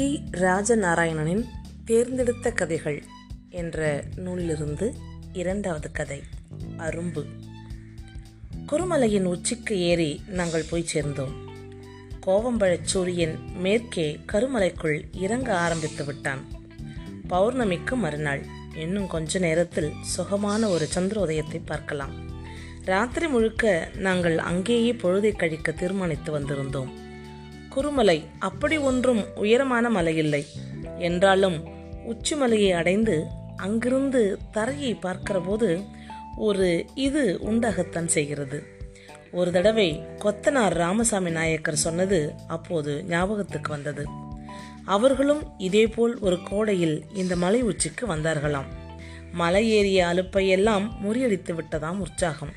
கி 0.00 0.22
ராஜநாராயணனின் 0.30 1.44
தேர்ந்தெடுத்த 1.84 2.50
கதைகள் 2.50 3.04
என்ற 3.50 4.04
நூலிலிருந்து 4.16 4.94
இரண்டாவது 5.32 5.90
கதை 5.90 6.22
அரும்பு. 6.78 7.24
குருமலையின் 8.66 9.22
உச்சிக்கு 9.22 9.78
ஏறி 9.78 10.22
நாங்கள் 10.26 10.64
போய் 10.70 10.82
சேர்ந்தோம். 10.82 11.34
கோவம்பழச் 12.26 12.82
சூரியன் 12.82 13.38
மேற்கே 13.56 14.20
கருமலைக்குள் 14.32 15.02
இறங்க 15.12 15.58
ஆரம்பித்து 15.58 16.04
விட்டான். 16.04 16.44
பௌர்ணமிக்கு 17.30 17.94
மறுநாள். 17.94 18.44
இன்னும் 18.74 19.06
கொஞ்ச 19.06 19.38
நேரத்தில் 19.38 19.92
சுகமான 20.02 20.68
ஒரு 20.68 20.88
சந்திரோதயத்தை 20.94 21.60
பார்க்கலாம். 21.64 22.12
ராத்திரி 22.84 23.28
முழுக்க 23.28 23.90
நாங்கள் 23.94 24.38
அங்கேயே 24.38 24.92
பொழுதை 24.92 25.36
கழிக்க 25.36 25.72
தீர்மானித்து 25.72 26.40
வந்திருந்தோம். 26.40 27.08
குறுமலை 27.70 28.18
அப்படி 28.38 28.76
ஒன்றும் 28.76 29.22
உயரமான 29.34 29.90
மலை 29.90 30.16
இல்லை 30.16 30.46
என்றாலும் 30.98 31.58
உச்சிமலையை 32.08 32.72
அடைந்து 32.74 33.26
அங்கிருந்து 33.56 34.38
தரையை 34.52 34.94
பார்க்கிற 34.94 35.40
போது 35.40 35.68
ஒரு 36.36 36.68
இது 36.94 37.38
உண்டாகத்தான் 37.44 38.06
செய்கிறது. 38.06 38.58
ஒரு 39.32 39.50
தடவை 39.52 39.88
கொத்தனார் 40.24 40.74
ராமசாமி 40.74 41.30
நாயக்கர் 41.30 41.76
சொன்னது 41.76 42.32
அப்போது 42.48 43.04
ஞாபகத்துக்கு 43.08 43.70
வந்தது. 43.70 44.04
அவர்களும் 44.84 45.42
இதேபோல் 45.58 46.18
ஒரு 46.18 46.38
கோடையில் 46.50 47.04
இந்த 47.14 47.36
மலை 47.36 47.62
உச்சிக்கு 47.62 48.06
வந்தார்களாம். 48.06 48.68
மலை 49.32 49.70
ஏறிய 49.70 50.06
அலுப்பையெல்லாம் 50.06 50.86
முறியடித்து 51.04 51.52
விட்டதாம் 51.58 51.98
உற்சாகம். 51.98 52.54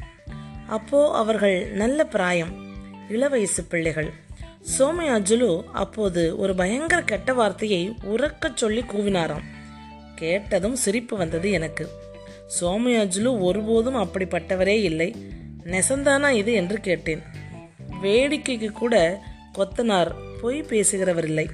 அப்போ 0.67 0.99
அவர்கள் 1.11 1.57
நல்ல 1.71 2.05
பிராயம் 2.05 2.53
இளவயசு 3.09 3.63
பிள்ளைகள் 3.63 4.11
சோமயாஜுலு 4.77 5.63
அப்போது 5.73 6.37
ஒரு 6.37 6.55
பயங்கர 6.55 7.01
கெட்ட 7.01 7.33
வார்த்தையை 7.33 7.95
உறக்கச் 8.03 8.57
சொல்லி 8.57 8.81
கூவினாராம். 8.81 9.43
கேட்டதும் 10.15 10.75
சிரிப்பு 10.75 11.17
வந்தது 11.17 11.51
எனக்கு. 11.51 11.87
சோமயாஜுலு 12.61 13.39
ஒருபோதும் 13.39 13.95
அப்படிப்பட்டவரே 13.95 14.83
இல்லை. 14.83 15.15
நெசந்தானா 15.63 16.29
இது 16.29 16.53
என்று 16.53 16.79
கேட்டேன். 16.79 17.21
வேடிக்கைக்கு 18.03 18.69
கூட 18.69 19.21
கொத்தனார் 19.57 20.11
பொய் 20.41 20.61
பேசுகிறவரில்லை. 20.61 21.49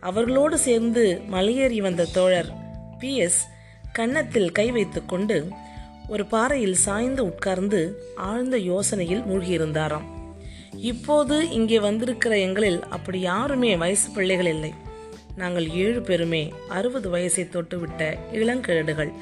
அவர்களோடு 0.00 0.58
சேர்ந்து 0.58 1.20
மலையேறி 1.32 1.76
வந்த 1.76 2.04
தோழர் 2.04 2.52
பி. 2.98 3.16
எஸ். 3.16 3.46
கன்னத்தில் 3.92 4.52
கை 4.52 4.70
வைத்துக்கொண்டு 4.70 5.48
ஒரு 6.08 6.26
பாறையில் 6.26 6.74
சாய்ந்து 6.74 7.24
உட்கார்ந்து 7.24 8.02
ஆழ்ந்த 8.16 8.56
யோசனையில் 8.56 9.24
மூழ்கியிருந்தாராம். 9.24 10.19
இப்போது 10.76 11.50
இங்கே 11.50 11.80
வந்திருக்கிற 11.80 12.38
எங்களில் 12.38 12.82
அப்படி 12.82 13.20
யாருமே 13.20 13.76
வயசு 13.76 14.10
பிள்ளைகள் 14.10 14.46
இல்லை. 14.46 14.72
நாங்கள் 15.36 15.70
ஏழு 15.70 16.02
பேருமே 16.02 16.52
அறுபது 16.68 17.16
வயசை 17.16 17.44
தொட்டுவிட்ட 17.48 18.18
இளங்கிழடுகள் 18.32 19.12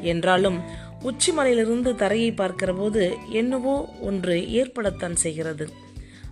என்றாலும் 0.00 0.60
உச்சிமலையிலிருந்து 1.02 1.94
தரையை 1.94 2.32
பார்க்கிற 2.32 2.72
போது 2.72 3.16
என்னவோ 3.28 3.88
ஒன்று 4.00 4.40
ஏற்படத்தான் 4.40 5.14
செய்கிறது. 5.14 5.68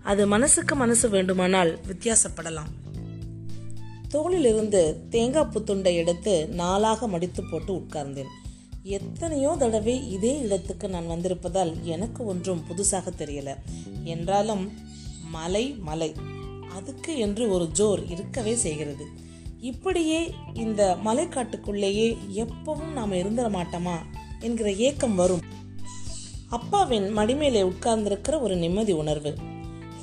அது 0.03 0.27
மனசுக்கு 0.27 0.75
மனசு 0.75 1.09
வேண்டுமானால் 1.09 1.79
வித்தியாசப்படலாம். 1.89 2.73
தோளிலிருந்து 4.15 5.09
தேங்காய் 5.09 5.51
புத்துண்டை 5.55 5.95
எடுத்து 5.95 6.49
நாளாக 6.49 7.09
மடித்து 7.09 7.45
போட்டு 7.51 7.73
உட்கார்ந்தேன். 7.75 8.33
எத்தனையோ 8.89 9.56
தடவை 9.59 10.12
இதே 10.12 10.41
இடத்துக்கு 10.41 10.89
நான் 10.89 11.11
வந்திருப்பதால் 11.11 11.83
எனக்கு 11.83 12.27
ஒன்றும் 12.27 12.65
புதுசாக 12.69 13.09
தெரியல. 13.19 13.55
என்றாலும் 14.05 14.73
மலை 15.31 15.70
மலை. 15.70 16.15
அதுக்கு 16.73 17.19
என்று 17.19 17.51
ஒரு 17.51 17.69
ஜோர் 17.79 18.11
இருக்கவே 18.11 18.55
செய்கிறது. 18.55 19.07
இப்படியே 19.61 20.34
இந்த 20.55 20.97
மலைக்காட்டுக்குள்ளேயே 21.05 22.17
எப்பவும் 22.35 22.92
நாம் 22.92 23.13
இருந்துட 23.13 23.41
மாட்டோமா? 23.41 23.95
என்கிற 24.41 24.73
ஏக்கம் 24.73 25.14
வரும். 25.14 25.41
அப்பாவின் 26.48 27.17
மடிமேலே 27.17 27.63
உட்கார்ந்திருக்கிற 27.63 28.41
ஒரு 28.41 28.57
நிம்மதி 28.57 28.92
உணர்வு. 28.92 29.35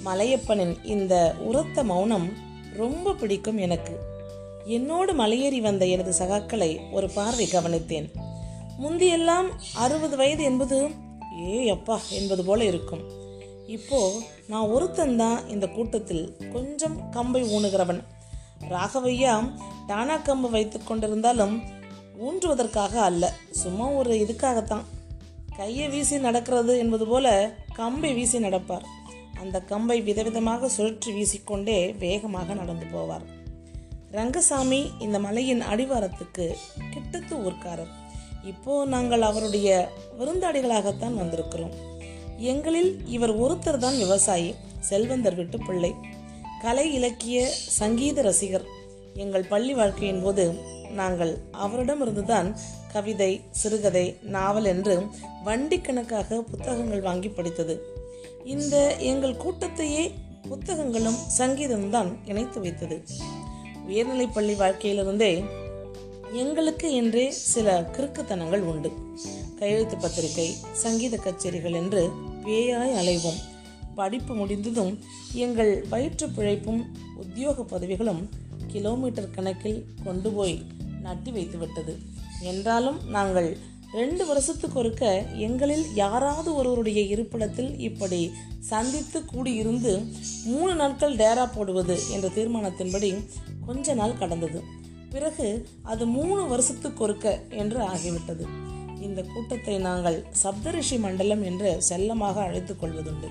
மலையப்பனின் 0.06 0.86
இந்த 0.86 1.36
உரத்த 1.40 1.84
மௌனம் 1.84 2.34
ரொம்ப 2.74 3.14
பிடிக்கும் 3.14 3.58
எனக்கு. 3.58 3.98
என்னோடு 4.66 5.14
மலையேறி 5.14 5.62
வந்த 5.62 5.86
எனது 5.86 6.26
சகாக்களை 6.26 6.92
ஒரு 6.92 7.10
பார்வை 7.10 7.48
கவனித்தேன். 7.48 8.23
முந்தியெல்லாம் 8.84 9.50
அறுபது 9.74 10.16
வயது 10.18 10.44
என்பது 10.44 10.78
ஏ 11.42 11.70
அப்பா 11.70 12.00
என்பது 12.10 12.44
போல 12.44 12.64
இருக்கும். 12.64 13.04
இப்போ 13.68 14.00
நான் 14.48 14.68
ஒருத்தன் 14.68 15.16
தான் 15.16 15.48
இந்த 15.48 15.68
கூட்டத்தில் 15.68 16.26
கொஞ்சம் 16.54 17.10
கம்பை 17.10 17.42
ஊணுகிறவன். 17.56 18.02
ராகவையா 18.70 19.36
டானா 19.88 20.16
கம்பு 20.18 20.50
வைத்து 20.50 20.80
கொண்டிருந்தாலும் 20.80 21.56
ஊன்றுவதற்காக 22.26 22.94
அல்ல. 23.02 23.34
சும்மா 23.52 23.86
ஒரு 23.90 24.14
இதுக்காகத்தான். 24.24 24.84
கையை 25.58 25.88
வீசி 25.90 26.18
நடக்கிறது 26.20 26.74
என்பது 26.78 27.06
போல 27.06 27.28
கம்பை 27.74 28.14
வீசி 28.14 28.40
நடப்பார். 28.40 28.86
அந்த 29.42 29.58
கம்பை 29.72 29.98
விதவிதமாக 30.02 30.70
சுழற்றி 30.78 31.12
வீசிக்கொண்டே 31.18 31.80
வேகமாக 31.98 32.54
நடந்து 32.54 32.86
போவார். 32.94 33.26
ரங்கசாமி 34.12 34.82
இந்த 35.00 35.20
மலையின் 35.20 35.62
அடிவாரத்துக்கு 35.62 36.46
கிட்டத்து 36.94 37.36
ஊர்க்காரர். 37.46 37.94
இப்போ 38.44 38.86
நாங்கள் 38.86 39.22
அவருடைய 39.22 39.90
விருந்தாளிகளாகத்தான் 40.20 41.20
வந்திருக்கிறோம். 41.22 41.74
எங்களில் 42.38 43.08
இவர் 43.08 43.34
ஒருத்தர் 43.42 43.78
தான் 43.78 43.98
விவசாயி 43.98 44.54
செல்வந்தர் 44.80 45.36
விட்டு 45.36 45.58
பிள்ளை 45.58 45.92
கலை 46.62 46.94
இலக்கிய 46.94 47.48
சங்கீத 47.52 48.22
ரசிகர். 48.22 48.66
எங்கள் 49.14 49.46
பள்ளி 49.48 49.74
வாழ்க்கையின் 49.74 50.24
போது 50.24 50.54
நாங்கள் 50.90 51.38
அவரிடமிருந்துதான் 51.52 52.56
கவிதை 52.94 53.42
சிறுகதை 53.50 54.18
நாவல் 54.22 54.66
என்று 54.66 54.96
வண்டி 55.44 55.80
கணக்காக 55.80 56.42
புத்தகங்கள் 56.42 57.02
வாங்கி 57.02 57.30
படித்தது. 57.30 57.76
இந்த 58.44 58.96
எங்கள் 58.98 59.42
கூட்டத்தையே 59.44 60.12
புத்தகங்களும் 60.50 61.20
சங்கீதம்தான் 61.38 62.10
இணைத்து 62.26 62.60
வைத்தது. 62.60 63.04
உயர்நிலைப்பள்ளி 63.88 64.56
வாழ்க்கையிலிருந்தே 64.62 65.44
எங்களுக்கு 66.34 66.94
என்றே 66.94 67.32
சில 67.32 67.82
கிறுக்குத்தனங்கள் 67.82 68.60
உண்டு. 68.60 68.92
கையெழுத்து 69.60 69.98
பத்திரிகை 69.98 70.56
சங்கீத 70.72 71.18
கச்சேரிகள் 71.18 71.74
என்று 71.74 72.10
பேயாய் 72.44 72.96
அலைவோம். 73.02 73.42
படிப்பு 73.96 74.34
முடிந்ததும் 74.34 75.00
எங்கள் 75.34 75.86
வயிற்று 75.90 76.28
பிழைப்பும் 76.28 76.82
உத்தியோக 77.16 77.64
பதவிகளும் 77.64 78.30
கிலோமீட்டர் 78.68 79.30
கணக்கில் 79.30 79.86
கொண்டு 80.04 80.32
போய் 80.32 80.62
நட்டி 81.02 81.32
வைத்துவிட்டது 81.32 81.96
என்றாலும் 82.42 83.10
நாங்கள் 83.10 83.58
ரெண்டு 83.94 84.26
வருஷத்துக்கு 84.26 84.80
ஒருக்க 84.80 85.26
எங்களில் 85.38 85.86
யாராவது 85.96 86.56
ஒருவருடைய 86.56 87.02
இருப்பிடத்தில் 87.02 87.80
இப்படி 87.80 88.32
சந்தித்து 88.60 89.20
கூடியிருந்து 89.20 90.14
மூணு 90.46 90.76
நாட்கள் 90.76 91.16
டேரா 91.16 91.50
போடுவது 91.56 91.98
என்ற 92.12 92.28
தீர்மானத்தின்படி 92.28 93.26
கொஞ்ச 93.66 93.94
நாள் 93.94 94.18
கடந்தது. 94.18 94.82
பிறகு 95.14 95.48
அது 95.84 96.06
மூணு 96.06 96.48
வருஷத்துக்கு 96.48 97.08
ஒருக்க 97.08 97.48
என்று 97.50 97.80
ஆகிவிட்டது. 97.88 98.46
இந்த 99.02 99.22
கூட்டத்தை 99.22 99.78
நாங்கள் 99.78 100.26
சப்தரிஷி 100.44 101.00
மண்டலம் 101.00 101.44
என்று 101.44 101.82
செல்லமாக 101.82 102.42
அழைத்துக் 102.42 102.84
கொள்வதுண்டு. 102.84 103.30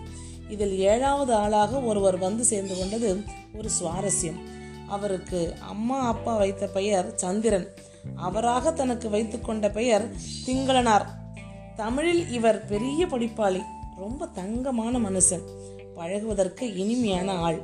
இதில் 0.48 0.78
ஏழாவது 0.78 1.34
ஆளாக 1.34 1.81
ஒருவர் 1.81 2.19
வந்து 2.19 2.44
சேர்ந்து 2.44 2.78
கொண்டது 2.78 3.10
ஒரு 3.54 3.69
சுவாரஸ்யம். 3.81 4.41
அவருக்கு 4.88 5.54
அம்மா 5.60 5.98
அப்பா 6.06 6.37
வைத்த 6.37 6.66
பெயர் 6.66 7.12
சந்திரன். 7.16 7.69
அவராக 8.16 8.72
தனக்கு 8.72 9.10
வைத்துக்கொண்ட 9.10 9.70
பெயர் 9.70 10.04
திங்களனார். 10.47 11.06
தமிழில் 11.76 12.31
இவர் 12.31 12.66
பெரிய 12.66 13.06
படிப்பாளி 13.06 13.62
ரொம்ப 13.97 14.26
தங்கமான 14.26 14.99
மனுஷன் 14.99 15.44
பழகுவதற்கு 15.94 16.76
இனிமையான 16.76 17.32
ஆள். 17.32 17.61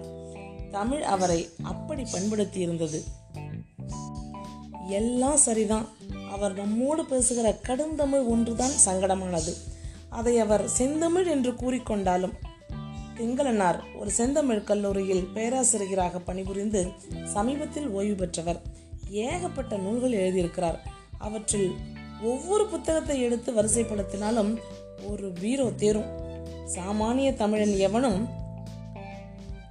தமிழ் 0.70 1.02
அவரை 1.02 1.48
அப்படி 1.62 2.02
பண்படுத்தி 2.12 2.60
இருந்தது 2.60 3.02
எல்லாம் 4.88 5.36
சரிதான். 5.36 5.88
அவர் 6.30 6.54
நம்மோடு 6.54 7.04
பேசுகிற 7.04 7.58
கடுந்தமிழ் 7.66 8.26
ஒன்றுதான் 8.26 8.70
சங்கடமானது. 8.86 9.52
அதை 10.08 10.38
அவர் 10.38 10.68
செந்தமிழ் 10.68 11.26
என்று 11.26 11.52
கூறிக்கொண்டாலும் 11.52 12.32
திங்களனார் 13.16 13.80
ஒரு 13.98 14.10
செந்தமிழ் 14.10 14.64
கல்லூரியில் 14.64 15.28
பேராசிரியராக 15.34 16.18
பணிபுரிந்து 16.18 16.88
சமீபத்தில் 17.24 17.88
ஓய்வு 17.88 18.14
பெற்றவர். 18.14 18.60
ஏகப்பட்ட 19.10 19.76
நூல்கள் 19.76 20.12
எழுதியிருக்கிறார். 20.12 20.78
அவற்றில் 21.18 21.72
ஒவ்வொரு 22.22 22.66
புத்தகத்தை 22.66 23.20
எடுத்து 23.20 23.52
வரிசைப்படுத்தினாலும் 23.52 24.56
ஒரு 25.06 25.32
பீரோ 25.40 25.70
தேரும். 25.70 26.16
சாமானிய 26.74 27.34
தமிழன் 27.34 27.76
எவனும் 27.76 28.28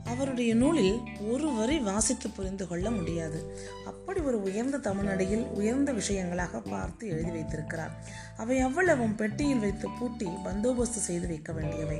அவருடைய 0.08 0.56
நூலில் 0.56 1.00
ஒரு 1.28 1.54
வரி 1.54 1.80
வாசித்து 1.80 2.30
புரிந்து 2.30 2.68
கொள்ள 2.68 2.92
முடியாது. 2.92 3.40
அப்படி 3.86 4.20
ஒரு 4.20 4.42
உயர்ந்த 4.42 4.78
தமிழ்நடையில் 4.78 5.46
உயர்ந்த 5.46 5.94
விஷயங்களாக 5.94 6.70
பார்த்து 6.70 7.08
எழுதி 7.08 7.32
வைத்திருக்கிறார். 7.32 7.94
அவை 8.38 8.60
அவ்வளவும் 8.60 9.16
பெட்டியில் 9.16 9.60
வைத்து 9.60 9.88
பூட்டி 10.00 10.26
பந்தோபஸ்து 10.26 11.04
செய்து 11.10 11.28
வைக்க 11.28 11.54
வேண்டியவை. 11.54 12.00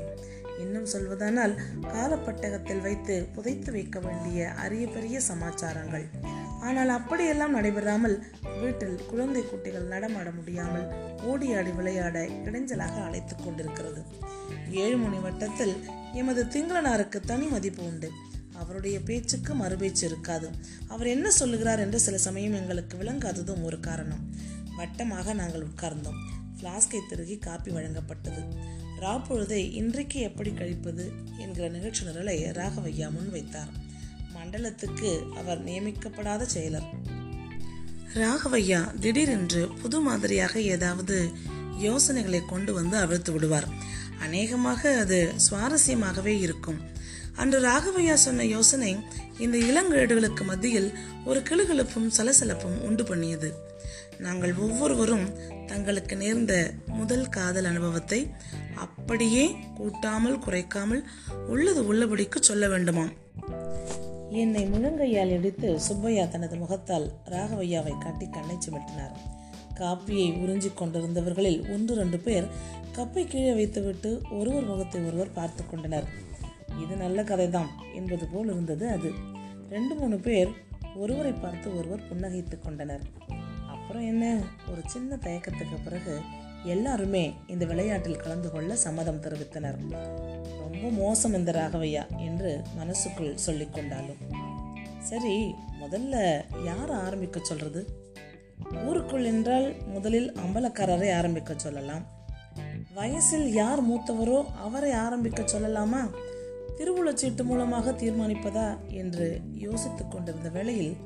இன்னும் 0.58 0.86
சொல்வதானால் 0.86 1.54
காலப்பட்டகத்தில் 1.82 2.80
வைத்து 2.80 3.26
புதைத்து 3.34 3.72
வைக்க 3.72 3.98
வேண்டிய 4.00 4.50
அரிய 4.50 4.86
பெரிய 4.86 5.20
சமாச்சாரங்கள். 5.20 6.06
ஆனால் 6.60 6.88
அப்படியெல்லாம் 6.88 7.50
நடைபெறாமல் 7.50 8.24
வீட்டில் 8.60 9.06
குழந்தை 9.06 9.42
குட்டிகள் 9.42 9.86
நடமாட 9.86 10.30
முடியாமல் 10.30 10.92
ஓடி 11.22 11.54
ஆடி 11.54 11.70
விளையாட 11.70 12.26
இடைஞ்சலாக 12.26 13.04
அழைத்துக் 13.04 13.44
கொண்டிருக்கிறது. 13.44 14.02
ஏழு 14.70 14.96
மணி 14.96 15.18
வட்டத்தில் 15.18 15.74
எமது 16.12 16.44
திங்களனாருக்கு 16.44 17.20
தனி 17.20 17.46
மதிப்பு 17.46 17.84
உண்டு. 17.84 18.10
அவருடைய 18.54 19.00
பேச்சுக்கு 19.00 19.54
மறுபேச்சு 19.54 20.06
இருக்காது. 20.06 20.50
அவர் 20.88 21.06
என்ன 21.06 21.30
சொல்லுகிறார் 21.30 21.78
என்று 21.78 22.00
சில 22.00 22.18
சமயம் 22.18 22.52
எங்களுக்கு 22.52 22.98
விளங்காததும் 22.98 23.62
ஒரு 23.62 23.80
காரணம். 23.80 24.34
வட்டமாக 24.76 25.34
நாங்கள் 25.34 25.66
உட்கார்ந்தோம். 25.66 26.18
ஃப்ளாஸ்கை 26.58 27.00
திருகி 27.08 27.38
காப்பி 27.38 27.70
வழங்கப்பட்டது. 27.70 28.56
ராப்பொழுதை 29.00 29.72
இன்றைக்கு 29.72 30.20
எப்படி 30.20 30.52
கழிப்பது 30.52 31.12
என்கிற 31.38 31.68
நிகழ்ச்சி 31.68 32.04
நிரலை 32.04 32.36
ராகவையா 32.50 33.10
முன்வைத்தார். 33.10 33.86
மண்டலத்துக்கு 34.48 35.10
அவர் 35.40 35.58
நியமிக்கப்படாத 35.64 36.42
செயலர். 36.52 36.86
ராகவையா 38.18 38.78
திடீரென்று 39.00 39.62
புது 39.80 39.98
மாதிரியாக 40.00 40.60
ஏதாவது 40.74 41.16
யோசனைகளை 41.78 42.40
கொண்டு 42.44 42.72
வந்து 42.72 42.96
அவிழ்த்து 42.96 43.32
விடுவார். 43.32 43.66
அநேகமாக 44.26 44.94
அது 45.02 45.18
சுவாரஸ்யமாகவே 45.46 46.34
இருக்கும். 46.40 46.78
அன்று 47.36 47.60
ராகவையா 47.66 48.14
சொன்ன 48.24 48.46
யோசனை 48.54 48.92
இந்த 49.38 49.58
இளங்கேடுகளுக்கு 49.70 50.44
மத்தியில் 50.44 50.88
ஒரு 51.24 51.42
கிளுகிழப்பும் 51.50 52.08
சலசலப்பும் 52.16 52.80
உண்டு 52.88 53.04
பண்ணியது. 53.04 53.52
நாங்கள் 54.18 54.56
ஒவ்வொருவரும் 54.64 55.28
தங்களுக்கு 55.66 56.16
நேர்ந்த 56.16 56.54
முதல் 56.86 57.28
காதல் 57.28 57.64
அனுபவத்தை 57.64 58.22
அப்படியே 58.86 59.46
கூட்டாமல் 59.76 60.42
குறைக்காமல் 60.46 61.04
உள்ளது 61.46 61.82
உள்ளபடிக்கு 61.92 62.40
சொல்ல 62.40 62.66
வேண்டுமாம். 62.68 63.14
என்னை 64.30 64.66
முழங்கையால் 64.66 65.28
இடித்து 65.28 65.80
சுப்பையா 65.80 66.24
தனது 66.24 66.56
முகத்தால் 66.56 67.12
ராகவையாவை 67.28 67.98
காட்டி 67.98 68.28
கண்ணை 68.28 68.56
சுமட்டினார். 68.56 69.16
காப்பியை 69.74 70.32
உறிஞ்சிக் 70.34 70.78
கொண்டிருந்தவர்களில் 70.78 71.72
ஒன்று 71.72 71.94
ரெண்டு 71.94 72.18
பேர் 72.18 72.46
கப்பை 72.92 73.24
கீழே 73.24 73.54
வைத்துவிட்டு 73.54 74.22
ஒருவர் 74.30 74.64
முகத்தை 74.64 75.04
ஒருவர் 75.04 75.32
பார்த்து 75.32 75.66
கொண்டனர். 75.66 76.08
இது 76.82 76.96
நல்ல 76.96 77.22
கதைதான் 77.22 77.66
என்பது 77.94 78.26
போல் 78.26 78.46
இருந்தது 78.46 78.88
அது. 78.88 79.12
ரெண்டு 79.70 79.94
மூணு 79.94 80.18
பேர் 80.18 80.48
ஒருவரை 80.96 81.32
பார்த்து 81.32 81.76
ஒருவர் 81.76 82.00
புன்னகைத்துக் 82.00 82.62
கொண்டனர். 82.62 83.00
அப்புறம் 83.66 84.06
என்ன? 84.06 84.40
ஒரு 84.70 84.80
சின்ன 84.86 85.16
தயக்கத்துக்கு 85.16 85.76
பிறகு 85.84 86.20
எல்லாருமே 86.64 87.34
இந்த 87.46 87.66
விளையாட்டில் 87.66 88.16
கலந்து 88.16 88.50
கொள்ள 88.50 88.76
சம்மதம் 88.76 89.20
தெரிவித்தனர். 89.20 89.78
ரொம்ப 90.58 90.90
மோசம் 90.90 91.34
இந்த 91.34 91.52
ராகவையா 91.52 92.16
என்று 92.16 92.62
மனசுக்குள் 92.76 93.38
சொல்லிக்கொண்டாலும் 93.46 94.16
சரி 94.98 95.54
முதல்ல 95.80 96.44
யார் 96.64 96.90
ஆரம்பிக்க 96.90 97.38
சொல்றது? 97.42 97.86
ஊருக்குள் 98.86 99.24
என்றால் 99.24 99.74
முதலில் 99.86 100.32
அம்பலக்காரரை 100.32 101.12
ஆரம்பிக்க 101.14 101.54
சொல்லலாம். 101.56 102.06
வயசில் 102.94 103.52
யார் 103.52 103.88
மூத்தவரோ 103.90 104.44
அவரை 104.54 104.92
ஆரம்பிக்க 104.92 105.42
சொல்லலாமா? 105.42 106.10
திருவுளச்சீட்டு 106.78 107.44
மூலமாக 107.44 107.90
தீர்மானிப்பதா 107.90 108.76
என்று 108.88 109.40
யோசித்துக் 109.52 110.10
கொண்டிருந்த 110.10 110.48
வேளையில் 110.48 110.96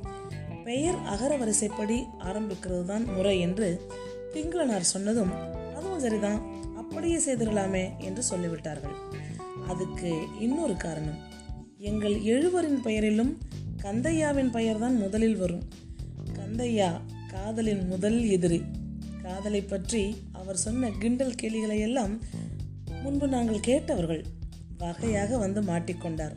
பெயர் 0.65 0.99
அகர 1.05 1.37
வரிசைப்படி 1.37 2.05
ஆரம்பிக்கிறது 2.19 2.85
தான் 2.85 3.05
முறை 3.05 3.41
என்று 3.41 3.87
பிங்களனார் 4.35 4.91
சொன்னதும் 4.93 5.33
அதுவும் 5.77 6.01
சரிதான் 6.01 6.41
அப்படியே 6.77 7.19
செய்திடலாமே 7.27 7.99
என்று 7.99 8.23
சொல்லிவிட்டார்கள். 8.31 8.97
அதுக்கு 9.69 10.11
இன்னொரு 10.41 10.77
காரணம் 10.77 11.19
எங்கள் 11.79 12.17
எழுவரின் 12.23 12.81
பெயரிலும் 12.85 13.33
கந்தையாவின் 13.83 14.51
பெயர்தான் 14.51 14.97
முதலில் 14.97 15.37
வரும். 15.37 15.65
கந்தையா 16.39 16.91
காதலின் 17.27 17.87
முதல் 17.87 18.19
எதிரி. 18.29 18.61
காதலை 19.23 19.63
பற்றி 19.63 20.03
அவர் 20.33 20.57
சொன்ன 20.57 20.91
கிண்டல் 20.99 21.39
கேலிகளை 21.43 21.79
எல்லாம் 21.81 22.21
முன்பு 23.03 23.29
நாங்கள் 23.29 23.61
கேட்டவர்கள் 23.61 24.25
வகையாக 24.79 25.37
வந்து 25.37 25.63
மாட்டிக்கொண்டார். 25.63 26.35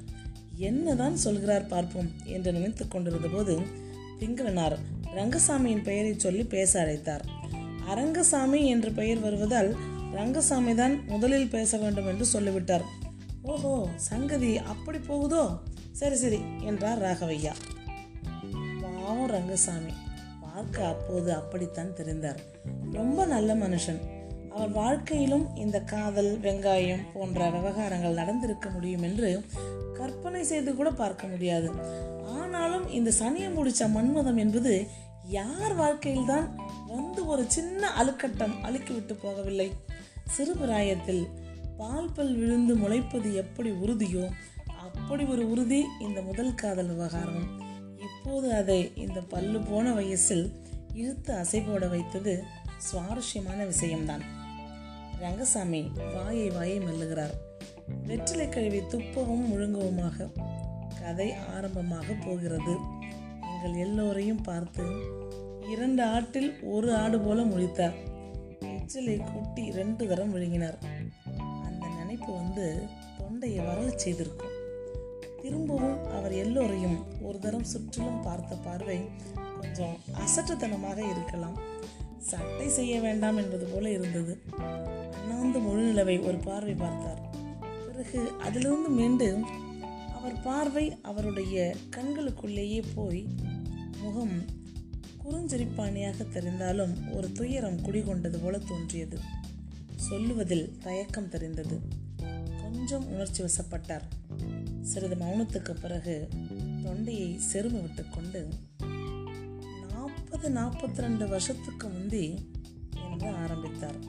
என்னதான் 0.56 1.16
சொல்கிறார் 1.16 1.66
பார்ப்போம் 1.66 2.12
என்று 2.26 2.52
நினைத்துக் 2.52 2.92
கொண்டிருந்த 2.92 3.28
போது 3.28 3.56
திங்களனார் 4.20 4.78
ரங்கசாமியின் 5.16 5.84
பெயரை 5.84 6.14
சொல்லி 6.18 6.44
பேச 6.44 6.84
அழைத்தார். 6.84 7.26
அரங்கசாமி 7.88 8.68
என்று 8.68 8.92
பெயர் 8.92 9.20
வருவதால் 9.20 9.76
ரங்கசாமி 10.12 10.76
தான் 10.76 11.08
முதலில் 11.08 11.50
பேச 11.50 11.78
வேண்டும் 11.78 12.08
என்று 12.08 12.26
சொல்லிவிட்டார். 12.26 12.86
ஓஹோ 13.42 13.88
சங்கதி 13.96 14.58
அப்படி 14.58 14.98
போகுதோ? 14.98 15.44
சரி 15.92 16.16
சரி 16.16 16.40
என்றார் 16.64 17.02
ராகவையா. 17.02 17.54
பாவம் 18.82 19.28
ரங்கசாமி. 19.28 19.94
பார்க்க 20.42 20.88
அப்போது 20.88 21.34
அப்படித்தான் 21.34 21.94
தெரிந்தார். 21.94 22.40
ரொம்ப 22.92 23.26
நல்ல 23.26 23.56
மனுஷன். 23.56 24.00
அவர் 24.52 24.72
வாழ்க்கையிலும் 24.72 25.56
இந்த 25.56 25.82
காதல் 25.82 26.40
வெங்காயம் 26.40 27.06
போன்ற 27.14 27.50
விவகாரங்கள் 27.50 28.14
நடந்திருக்க 28.14 28.70
முடியும் 28.70 29.02
என்று 29.02 29.44
கற்பனை 29.94 30.44
செய்து 30.44 30.76
கூட 30.76 30.90
பார்க்க 30.92 31.28
முடியாது. 31.28 31.70
ஆனாலும் 32.30 32.90
இந்த 32.90 33.12
சனியம் 33.20 33.58
முடிச்ச 33.58 33.90
மன்மதம் 33.92 34.36
என்பது 34.36 34.74
யார் 35.26 35.80
வாழ்க்கையில்தான் 35.80 36.56
வந்து 36.88 37.28
ஒரு 37.28 37.46
சின்ன 37.48 37.90
அழுக்கட்டம் 37.90 38.54
அழுக்கிவிட்டு 38.64 39.16
போகவில்லை? 39.24 39.72
சிறுபிராயத்தில் 40.38 41.28
பால் 41.78 42.12
பல் 42.12 42.36
விழுந்து 42.36 42.76
முளைப்பது 42.76 43.34
எப்படி 43.34 43.72
உறுதியோ 43.72 44.32
அப்படி 44.80 45.24
ஒரு 45.24 45.50
உறுதி 45.50 45.86
இந்த 46.00 46.22
முதல் 46.22 46.56
காதல் 46.56 46.88
விவகாரம். 46.88 47.62
இப்போது 48.00 48.54
அதை 48.54 48.92
இந்த 48.96 49.22
பல்லு 49.22 49.60
போன 49.60 49.94
வயசில் 49.94 50.52
இழுத்து 50.94 51.34
அசை 51.34 51.72
போட 51.72 51.88
வைத்தது 51.88 52.44
சுவாரஸ்யமான 52.78 53.66
விஷயம்தான். 53.66 54.24
ரங்கசாமி 55.20 55.92
வாயை 56.14 56.50
வாயை 56.50 56.80
மெல்லுகிறார். 56.80 57.34
வெற்றிலை 58.06 58.50
கழுவி 58.50 58.80
துப்பவும் 58.80 59.48
முழுங்குவுமாக 59.52 60.32
கதை 61.02 61.34
ஆரம்பமாக 61.34 62.14
போகிறது. 62.26 62.78
அவர்கள் 63.66 63.86
எல்லோரையும் 63.86 64.42
பார்த்து 64.48 64.84
இரண்டு 65.74 66.02
ஆட்டில் 66.16 66.50
ஒரு 66.74 66.90
ஆடு 66.96 67.18
போல 67.20 67.40
முழித்தார். 67.44 67.96
எச்சிலை 68.72 69.16
கூட்டி 69.30 69.64
ரெண்டு 69.78 70.04
தரம் 70.08 70.34
விழுங்கினார். 70.36 70.78
அந்த 71.68 71.86
நினைப்பு 72.00 72.30
வந்து 72.34 72.66
தொண்டையை 73.18 73.62
வரல 73.70 73.96
செய்திருக்கும். 73.96 74.54
திரும்பவும் 75.42 75.98
அவர் 76.18 76.36
எல்லோரையும் 76.44 77.00
ஒரு 77.22 77.40
தரம் 77.46 77.68
சுற்றிலும் 77.72 78.22
பார்த்த 78.22 78.60
பார்வை 78.68 79.00
கொஞ்சம் 79.60 79.98
அசட்டுத்தனமாக 80.24 81.00
இருக்கலாம். 81.14 81.58
சட்டை 82.30 82.70
செய்ய 82.78 83.02
வேண்டாம் 83.08 83.42
என்பது 83.44 83.68
போல 83.74 83.86
இருந்தது. 83.98 84.36
அண்ணாந்து 85.18 85.62
முழுநிலவை 85.68 86.18
ஒரு 86.30 86.40
பார்வை 86.50 86.78
பார்த்தார். 86.86 87.22
பிறகு 87.88 88.22
அதிலிருந்து 88.48 88.92
மீண்டு 89.00 89.30
அவர் 90.18 90.38
பார்வை 90.46 90.86
அவருடைய 91.10 91.56
கண்களுக்குள்ளேயே 91.96 92.80
போய் 92.96 93.22
முகம் 94.06 94.38
குறுஞ்சிரிப்பாணியாக 95.24 96.26
தெரிந்தாலும் 96.34 96.94
ஒரு 97.14 97.28
துயரம் 97.32 97.78
குடிகொண்டது 97.78 98.38
போல 98.44 98.58
தோன்றியது. 98.60 99.18
சொல்லுவதில் 99.96 100.66
தயக்கம் 100.84 101.30
தெரிந்தது. 101.30 101.78
கொஞ்சம் 102.62 103.06
உணர்ச்சி 103.08 103.44
வசப்பட்டார். 103.44 104.06
சிறிது 104.82 105.16
மௌனத்துக்கு 105.16 105.74
பிறகு 105.82 106.16
தொண்டையை 106.84 107.40
செரும 107.52 107.82
விட்டுக்கொண்டு 107.82 108.42
நாற்பது 109.92 110.50
நாற்பத்தி 110.50 110.98
ரெண்டு 110.98 111.28
வருஷத்துக்கு 111.28 111.88
முந்தி 111.90 112.26
என்று 113.10 113.30
ஆரம்பித்தார். 113.44 114.00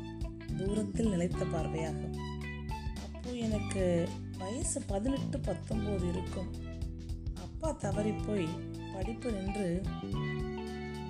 தூரத்தில் 0.57 1.09
நிலைத்த 1.09 1.45
பார்வையாக 1.55 2.01
அப்போ 3.05 3.31
எனக்கு 3.47 4.09
வயசு 4.39 4.83
பதினெட்டு 4.83 5.39
பத்தொம்போது 5.39 6.09
இருக்கும். 6.09 6.51
அப்பா 7.35 7.71
தவறி 7.71 8.13
போய் 8.27 8.49
படிப்பு 8.97 9.31
நின்று 9.33 9.69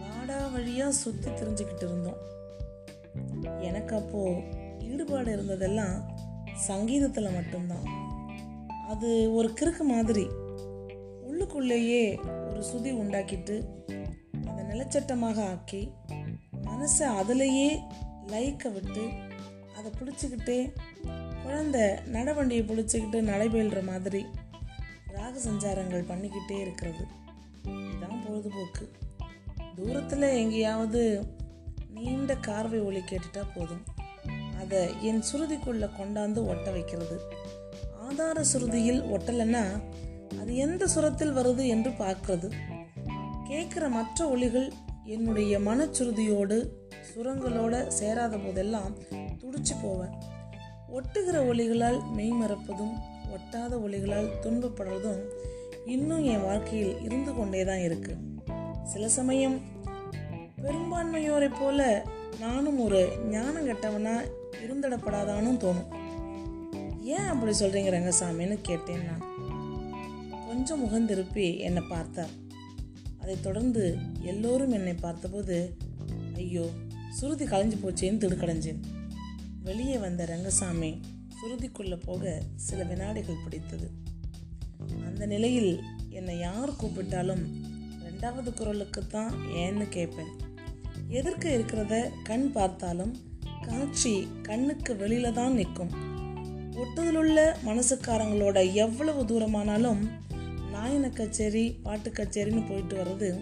வாடா 0.03 0.39
வழியாக 0.55 0.93
சுற்றி 1.01 1.29
தெரிஞ்சுக்கிட்டு 1.31 1.85
இருந்தோம். 1.89 2.21
எனக்கு 3.69 3.93
அப்போது 3.97 4.43
ஈடுபாடு 4.89 5.31
இருந்ததெல்லாம் 5.37 5.97
சங்கீதத்தில் 6.69 7.37
மட்டும்தான். 7.37 7.87
அது 8.93 9.09
ஒரு 9.39 9.49
கிறுக்கு 9.59 9.85
மாதிரி 9.93 10.25
உள்ளுக்குள்ளேயே 11.29 12.03
ஒரு 12.49 12.61
சுதி 12.71 12.91
உண்டாக்கிட்டு 13.03 13.57
அதை 14.49 14.61
நிலச்சட்டமாக 14.73 15.39
ஆக்கி 15.53 15.83
மனசை 16.69 17.07
அதிலேயே 17.21 17.69
லைக்க 18.33 18.73
விட்டு 18.73 19.05
அதை 19.79 19.91
பிடிச்சிக்கிட்டே 19.99 20.59
குழந்தை 21.45 21.85
நடவண்டியை 22.17 22.63
பிடிச்சிக்கிட்டு 22.71 23.21
நடைபெறுற 23.33 23.81
மாதிரி 23.85 24.23
ராக 25.17 25.35
சஞ்சாரங்கள் 25.49 26.09
பண்ணிக்கிட்டே 26.11 26.57
இருக்கிறது. 26.61 27.05
இதுதான் 27.67 28.25
பொழுதுபோக்கு. 28.27 28.91
தூரத்தில் 29.77 30.23
எங்கேயாவது 30.23 31.27
நீண்ட 31.91 32.35
கார்வை 32.35 32.85
ஒளி 32.85 32.99
கேட்டுட்டா 32.99 33.45
போதும். 33.55 33.85
அதை 34.61 35.03
என் 35.03 35.23
சுருதிக்குள்ள 35.33 35.91
கொண்டாந்து 35.99 36.47
ஒட்ட 36.47 36.71
வைக்கிறது. 36.71 37.21
ஆதார 38.01 38.45
சுருதியில் 38.53 39.03
ஒட்டலைன்னா 39.15 39.83
அது 40.41 40.57
எந்த 40.57 40.87
சுரத்தில் 40.87 41.37
வருது 41.37 41.67
என்று 41.67 41.91
பார்க்கிறது. 41.91 42.51
கேட்குற 43.49 43.91
மற்ற 43.91 44.29
ஒளிகள் 44.29 44.73
என்னுடைய 45.05 45.59
மனச்சுருதியோடு 45.59 46.69
சுரங்களோட 47.15 47.87
சேராத 47.87 48.37
போதெல்லாம் 48.37 48.95
துடிச்சு 49.37 49.75
போவேன் 49.83 50.15
ஒட்டுகிற 50.93 51.47
ஒளிகளால் 51.47 52.01
மெய்மறப்பதும் 52.17 52.95
ஒட்டாத 53.31 53.81
ஒளிகளால் 53.81 54.31
துன்பப்படுறதும் 54.43 55.23
இன்னும் 55.87 56.25
என் 56.25 56.43
வாழ்க்கையில் 56.43 57.03
இருந்து 57.03 57.35
கொண்டே 57.35 57.65
தான் 57.65 57.79
இருக்கு. 57.79 58.17
சில 58.85 59.09
சமயம் 59.09 59.61
பெரும்பான்மையோரை 60.63 61.55
போல 61.61 62.07
நானும் 62.41 62.81
ஒரு 62.81 63.19
ஞானம் 63.31 63.69
கெட்டவனா 63.69 64.31
இருந்திடப்படாதானும் 64.65 65.61
தோணும். 65.61 65.89
ஏன் 67.03 67.27
அப்படி 67.27 67.59
சொல்றீங்க 67.59 67.91
ரங்கசாமின்னு 67.91 68.59
கேட்டேன் 68.63 69.05
நான். 69.05 69.25
கொஞ்சம் 70.47 70.85
முகந்திருப்பி 70.85 71.59
என்னை 71.59 71.83
பார்த்தார். 71.89 72.31
அதைத் 73.19 73.43
தொடர்ந்து 73.43 73.99
எல்லோரும் 74.21 74.73
என்னை 74.73 74.95
பார்த்தபோது 74.95 75.77
ஐயோ 76.35 76.67
சுருதி 77.11 77.45
களைஞ்சு 77.45 77.79
போச்சேன்னு 77.83 78.21
திடுக்கடைஞ்சேன். 78.25 78.83
வெளியே 79.63 79.99
வந்த 79.99 80.25
ரங்கசாமி 80.25 81.01
சுருதிக்குள்ள 81.41 82.01
போக 82.05 82.43
சில 82.57 82.83
வினாடிகள் 82.83 83.43
பிடித்தது. 83.45 84.06
அந்த 84.79 85.27
நிலையில் 85.27 85.83
என்னை 86.11 86.39
யார் 86.39 86.77
கூப்பிட்டாலும் 86.77 87.45
ரெண்டாவது 88.05 88.55
குரலுக்கு 88.55 89.07
தான் 89.07 89.33
ஏன்னு 89.55 89.89
கேட்பேன். 89.89 90.33
எதிர்க்க 91.09 91.49
இருக்கிறத 91.49 92.11
கண் 92.23 92.53
பார்த்தாலும் 92.53 93.17
காட்சி 93.67 94.29
கண்ணுக்கு 94.43 94.95
வெளியில 94.95 95.33
தான் 95.33 95.53
நிற்கும். 95.53 96.15
ஒட்டுதலுள்ள 96.77 97.57
மனசுக்காரங்களோட 97.65 98.73
எவ்வளவு 98.73 99.25
தூரமானாலும் 99.25 100.11
நாயன 100.71 101.09
கச்சேரி 101.09 101.81
பாட்டு 101.83 102.11
கச்சேரின்னு 102.11 102.69
போயிட்டு 102.69 102.97
வர்றது 102.97 103.41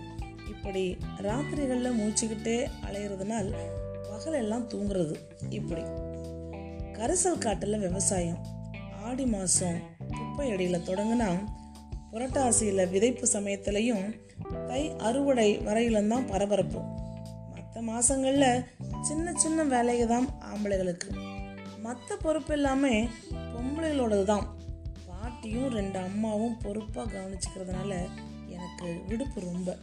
இப்படி 0.48 0.96
ராத்திரிகளில் 1.22 1.98
மூச்சுக்கிட்டே 1.98 2.68
அலையிறதுனால் 2.86 3.54
பகலெல்லாம் 4.10 4.68
தூங்குறது 4.68 5.14
இப்படி. 5.50 5.82
கரிசல் 6.92 7.38
காட்டில் 7.38 7.78
விவசாயம் 7.78 8.46
ஆடி 9.02 9.24
மாதம் 9.26 9.80
குப்பை 10.36 10.52
அடியில் 10.52 10.86
தொடங்கினா 10.86 11.48
புரட்டாசியில் 12.12 12.88
விதைப்பு 12.88 13.24
சமயத்திலையும் 13.32 14.20
தை 14.66 14.96
அறுவடை 14.96 15.58
வரையிலும் 15.58 16.08
தான் 16.08 16.26
பரபரப்பு. 16.26 16.80
மற்ற 17.54 17.82
மாதங்களில் 17.82 18.64
சின்ன 19.00 19.32
சின்ன 19.32 19.64
வேலைகள் 19.64 20.06
தான் 20.06 20.28
ஆம்பளைகளுக்கு. 20.40 21.10
மற்ற 21.82 22.16
பொறுப்பு 22.16 22.54
எல்லாமே 22.54 23.08
பொம்பளைகளோடது 23.32 24.24
தான். 24.24 24.56
பாட்டியும் 25.06 25.68
ரெண்டு 25.68 25.98
அம்மாவும் 25.98 26.58
பொறுப்பாக 26.58 27.18
கவனிச்சுக்கிறதுனால 27.18 28.08
எனக்கு 28.48 29.00
விடுப்பு 29.08 29.40
ரொம்ப. 29.40 29.76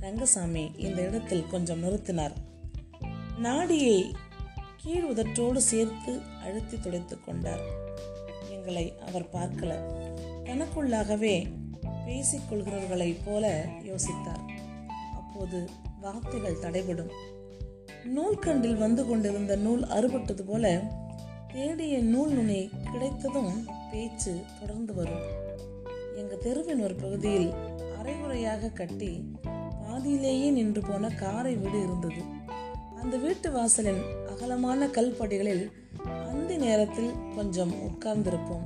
ரங்கசாமி 0.00 0.70
இந்த 0.76 1.02
இடத்தில் 1.02 1.46
கொஞ்சம் 1.46 1.82
நிறுத்தினார். 1.82 2.32
நாடியை 3.38 4.14
கீழ் 4.76 5.04
உதற்றோடு 5.04 5.56
சேர்த்து 5.56 6.20
அழுத்தி 6.42 6.80
துடைத்துக் 6.80 7.24
கொண்டார். 7.24 7.82
எங்களை 8.66 8.94
அவர் 9.06 9.28
பார்க்கல. 9.32 9.74
தனக்குள்ளாகவே 10.44 11.46
பேசிக்கொள்கிறவர்களைப் 12.06 13.20
போல 13.24 13.64
யோசித்தார். 13.64 14.44
அப்போது 15.14 15.68
வார்த்தைகள் 16.00 16.58
தடைபடும். 16.60 17.10
நூல்கண்டில் 18.16 18.78
வந்து 18.78 19.06
கொண்டிருந்த 19.06 19.56
நூல் 19.56 19.82
அறுபட்டது 19.82 20.42
போல 20.42 20.82
தேடிய 21.52 21.98
நூல் 21.98 22.30
நுனி 22.30 22.70
கிடைத்ததும் 22.92 23.66
பேச்சு 23.90 24.44
தொடர்ந்து 24.60 24.94
வரும். 24.94 25.22
எங்கள் 26.16 26.38
தெருவின் 26.38 26.82
ஒரு 26.82 26.94
பகுதியில் 26.94 27.52
அரைகுறையாக 27.98 28.68
கட்டி 28.68 29.32
பாதியிலேயே 29.88 30.50
நின்று 30.50 30.80
போன 30.80 31.08
காரை 31.08 31.54
வீடு 31.54 31.82
இருந்தது. 31.82 32.42
அந்த 33.04 33.16
வீட்டு 33.16 33.52
வாசலின் 33.52 34.02
அகலமான 34.28 34.86
கல்படிகளில் 34.86 35.70
அந்த 36.04 36.56
நேரத்தில் 36.56 37.10
கொஞ்சம் 37.36 37.72
உட்கார்ந்திருப்போம். 37.72 38.64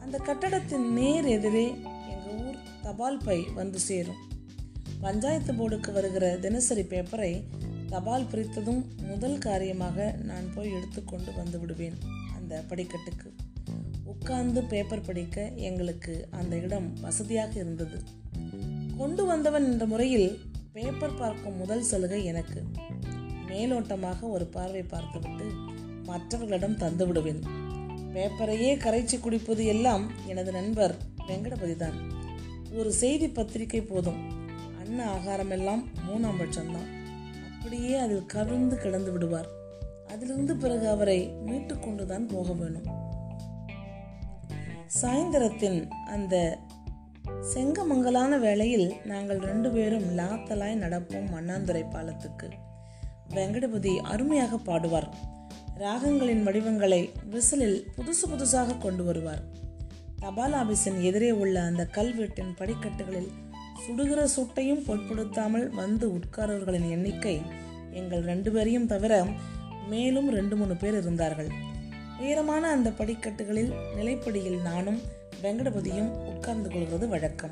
அந்த 0.00 0.18
கட்டடத்தின் 0.18 0.92
நேர் 0.92 1.24
எதிரே 1.24 1.64
எங்கள் 2.08 2.46
ஊர் 2.46 2.56
தபால் 2.82 3.18
பை 3.24 3.48
வந்து 3.54 3.78
சேரும். 3.78 4.16
பஞ்சாயத்து 5.00 5.52
போர்டுக்கு 5.52 5.92
வருகிற 5.92 6.36
தினசரி 6.36 6.82
பேப்பரை 6.82 7.42
தபால் 7.86 8.26
பிரித்ததும் 8.32 8.82
முதல் 9.08 9.38
காரியமாக 9.38 10.16
நான் 10.22 10.48
போய் 10.54 10.72
எடுத்துக்கொண்டு 10.72 11.32
வந்து 11.36 11.60
விடுவேன் 11.60 11.98
அந்த 12.36 12.64
படிக்கட்டுக்கு. 12.68 13.28
உட்கார்ந்து 14.04 14.62
பேப்பர் 14.62 15.06
படிக்க 15.06 15.52
எங்களுக்கு 15.68 16.28
அந்த 16.30 16.56
இடம் 16.56 16.92
வசதியாக 17.00 17.52
இருந்தது. 17.54 18.00
கொண்டு 18.96 19.24
வந்தவன் 19.26 19.72
என்ற 19.72 19.86
முறையில் 19.86 20.38
பேப்பர் 20.72 21.18
பார்க்கும் 21.18 21.56
முதல் 21.56 21.82
சலுகை 21.82 22.24
எனக்கு. 22.24 22.62
மேலோட்டமாக 23.50 24.28
ஒரு 24.28 24.46
பார்வை 24.46 24.82
பார்த்துவிட்டு 24.82 25.46
மற்றவர்களிடம் 26.04 26.76
தந்து 26.76 27.06
விடுவேன். 27.06 27.42
பேப்பரையே 28.14 28.70
கரைச்சி 28.84 29.20
குடிப்பது 29.20 29.64
எல்லாம் 29.66 30.10
எனது 30.26 30.52
நண்பர் 30.52 30.94
வெங்கடபதி 31.28 31.76
தான் 31.76 31.98
ஒரு 32.72 32.92
செய்தி 32.92 33.28
பத்திரிகை 33.28 33.80
போதும். 33.80 34.20
அன்ன 34.80 34.98
ஆகாரம் 35.10 35.50
எல்லாம் 35.50 35.82
மூணாம் 36.08 36.40
பட்சம்தான். 36.40 36.88
அப்படியே 37.54 37.96
அதில் 37.96 38.26
கவிழ்ந்து 38.26 38.76
கிடந்து 38.76 39.12
விடுவார். 39.12 39.48
அதிலிருந்து 40.06 40.56
பிறகு 40.56 40.88
அவரை 40.88 41.28
மீட்டு 41.46 41.78
கொண்டுதான் 41.78 42.26
போக 42.26 42.52
வேணும். 42.52 42.88
சாயந்தரத்தின் 45.02 45.78
அந்த 46.06 46.58
செங்கமங்கலான 47.54 48.38
வேளையில் 48.38 48.88
நாங்கள் 49.04 49.38
ரெண்டு 49.38 49.70
பேரும் 49.70 50.08
லாத்தலாய் 50.18 50.82
நடப்போம் 50.84 51.28
மண்ணாந்துரை 51.34 51.84
பாலத்துக்கு. 51.90 52.48
வெங்கடபதி 53.34 53.96
அருமையாக 53.96 54.56
பாடுவார். 54.56 55.08
ராகங்களின் 55.78 56.42
வடிவங்களை 56.42 57.10
விசிலில் 57.30 57.86
புதுசு 57.96 58.24
புதுசாக 58.28 58.78
கொண்டு 58.78 59.04
வருவார். 59.04 59.42
தபால் 60.18 60.52
ஆபீஸின் 60.52 61.02
எதிரே 61.02 61.30
உள்ள 61.30 61.62
அந்த 61.62 61.88
கல்வெட்டின் 61.92 62.56
படிக்கட்டுகளில் 62.56 63.30
சுடுகிற 63.84 64.28
சுட்டையும் 64.36 64.84
பொருட்படுத்தாமல் 64.84 65.70
வந்து 65.70 66.08
உட்காரவர்களின் 66.08 66.90
எண்ணிக்கை 66.90 67.42
எங்கள் 67.90 68.22
ரெண்டு 68.22 68.52
பேரையும் 68.52 68.86
தவிர 68.86 69.26
மேலும் 69.88 70.30
ரெண்டு 70.30 70.56
மூணு 70.56 70.76
பேர் 70.76 70.98
இருந்தார்கள். 70.98 71.48
உயரமான 72.18 72.68
அந்த 72.68 72.90
படிக்கட்டுகளில் 72.90 73.72
நிலைப்படியில் 73.96 74.62
நானும் 74.62 75.00
வெங்கடபதியும் 75.42 76.10
உட்கார்ந்து 76.26 76.68
கொள்வது 76.68 77.08
வழக்கம். 77.08 77.50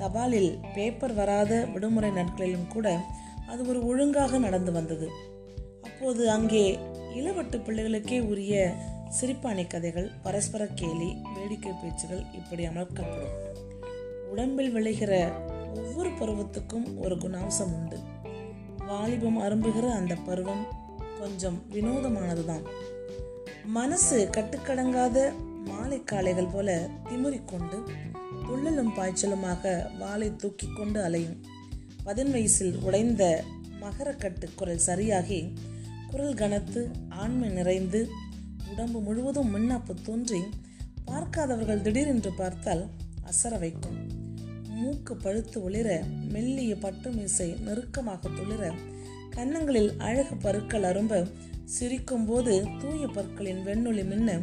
தபாலில் 0.00 0.58
பேப்பர் 0.74 1.14
வராத 1.14 1.66
விடுமுறை 1.72 2.10
நாட்களிலும் 2.10 2.68
கூட 2.68 3.00
அது 3.52 3.68
ஒரு 3.68 3.86
ஒழுங்காக 3.86 4.38
நடந்து 4.38 4.72
வந்தது. 4.72 5.08
அப்போது 5.82 6.30
அங்கே 6.30 6.78
இளவட்டு 7.14 7.56
பிள்ளைகளுக்கே 7.66 8.18
உரிய 8.20 8.74
சிரிப்பானை 9.20 9.66
கதைகள் 9.66 10.10
பரஸ்பர 10.22 10.66
கேலி 10.66 11.16
வேடிக்கை 11.34 11.72
பேச்சுகள் 11.72 12.22
இப்படி 12.32 12.66
அமர்க்கப்படும் 12.66 13.34
உடம்பில் 14.30 14.74
விளைகிற 14.74 15.12
ஒவ்வொரு 15.74 16.10
பருவத்துக்கும் 16.10 16.86
ஒரு 16.96 17.14
குணாம்சம் 17.14 17.74
உண்டு. 17.78 17.98
வாலிபம் 18.86 19.38
அரும்புகிற 19.40 19.86
அந்த 19.90 20.14
பருவம் 20.14 20.64
கொஞ்சம் 21.20 21.62
வினோதமானதுதான். 21.70 22.64
மனசு 23.64 24.28
கட்டுக்கடங்காத 24.36 25.18
மாலை 25.64 26.04
காளைகள் 26.04 26.52
போல 26.52 26.88
திமுறிக்கொண்டு 27.08 27.78
துள்ளலும் 28.46 28.94
பாய்ச்சலுமாக 28.96 29.72
வாளை 29.98 30.36
தூக்கி 30.36 30.68
கொண்டு 30.70 31.02
அலையும். 31.02 31.38
பதின் 32.04 32.30
வயசில் 32.30 32.76
உடைந்த 32.76 33.44
மகரக்கட்டு 33.80 34.46
குரல் 34.56 34.78
சரியாகி 34.78 35.52
குரல் 36.10 36.34
கனத்து 36.34 36.90
ஆண்மை 37.08 37.48
நிறைந்து 37.48 38.08
உடம்பு 38.70 39.00
முழுவதும் 39.00 39.52
மின்னாப்பு 39.54 39.94
தோன்றி 40.02 40.40
பார்க்காதவர்கள் 41.06 41.80
திடீரென்று 41.80 42.32
பார்த்தால் 42.32 42.88
அசர 43.24 43.58
வைக்கும். 43.58 43.98
மூக்கு 44.68 45.16
பழுத்து 45.16 45.70
ஒளிர 45.70 45.88
மெல்லிய 46.28 46.76
பட்டு 46.76 47.10
மீசை 47.10 47.48
நெருக்கமாக 47.52 48.28
துளிர 48.28 48.72
கன்னங்களில் 49.30 49.96
அழகு 49.98 50.36
பருக்கள் 50.36 50.82
அரும்ப 50.82 51.26
சிரிக்கும் 51.64 52.26
போது 52.26 52.66
தூய 52.78 53.06
பற்களின் 53.06 53.64
வெண்ணொளி 53.66 54.04
மின்ன 54.04 54.38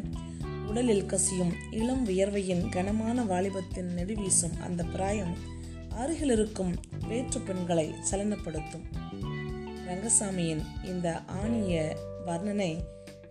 உடலில் 0.67 1.05
கசியும் 1.05 1.53
இளம் 1.71 2.05
வியர்வையின் 2.05 2.69
கனமான 2.69 3.23
வாலிபத்தின் 3.23 3.89
நெடுவீசும் 3.95 4.59
அந்த 4.59 4.83
பிராயம். 4.83 5.57
அருகில் 5.99 6.31
இருக்கும் 6.31 6.73
வேற்று 7.07 7.39
பெண்களை 7.39 7.85
சலனப்படுத்தும். 8.11 8.85
ரங்கசாமியின் 9.87 10.63
இந்த 10.85 11.07
ஆணிய 11.41 11.75
வர்ணனை 12.25 12.71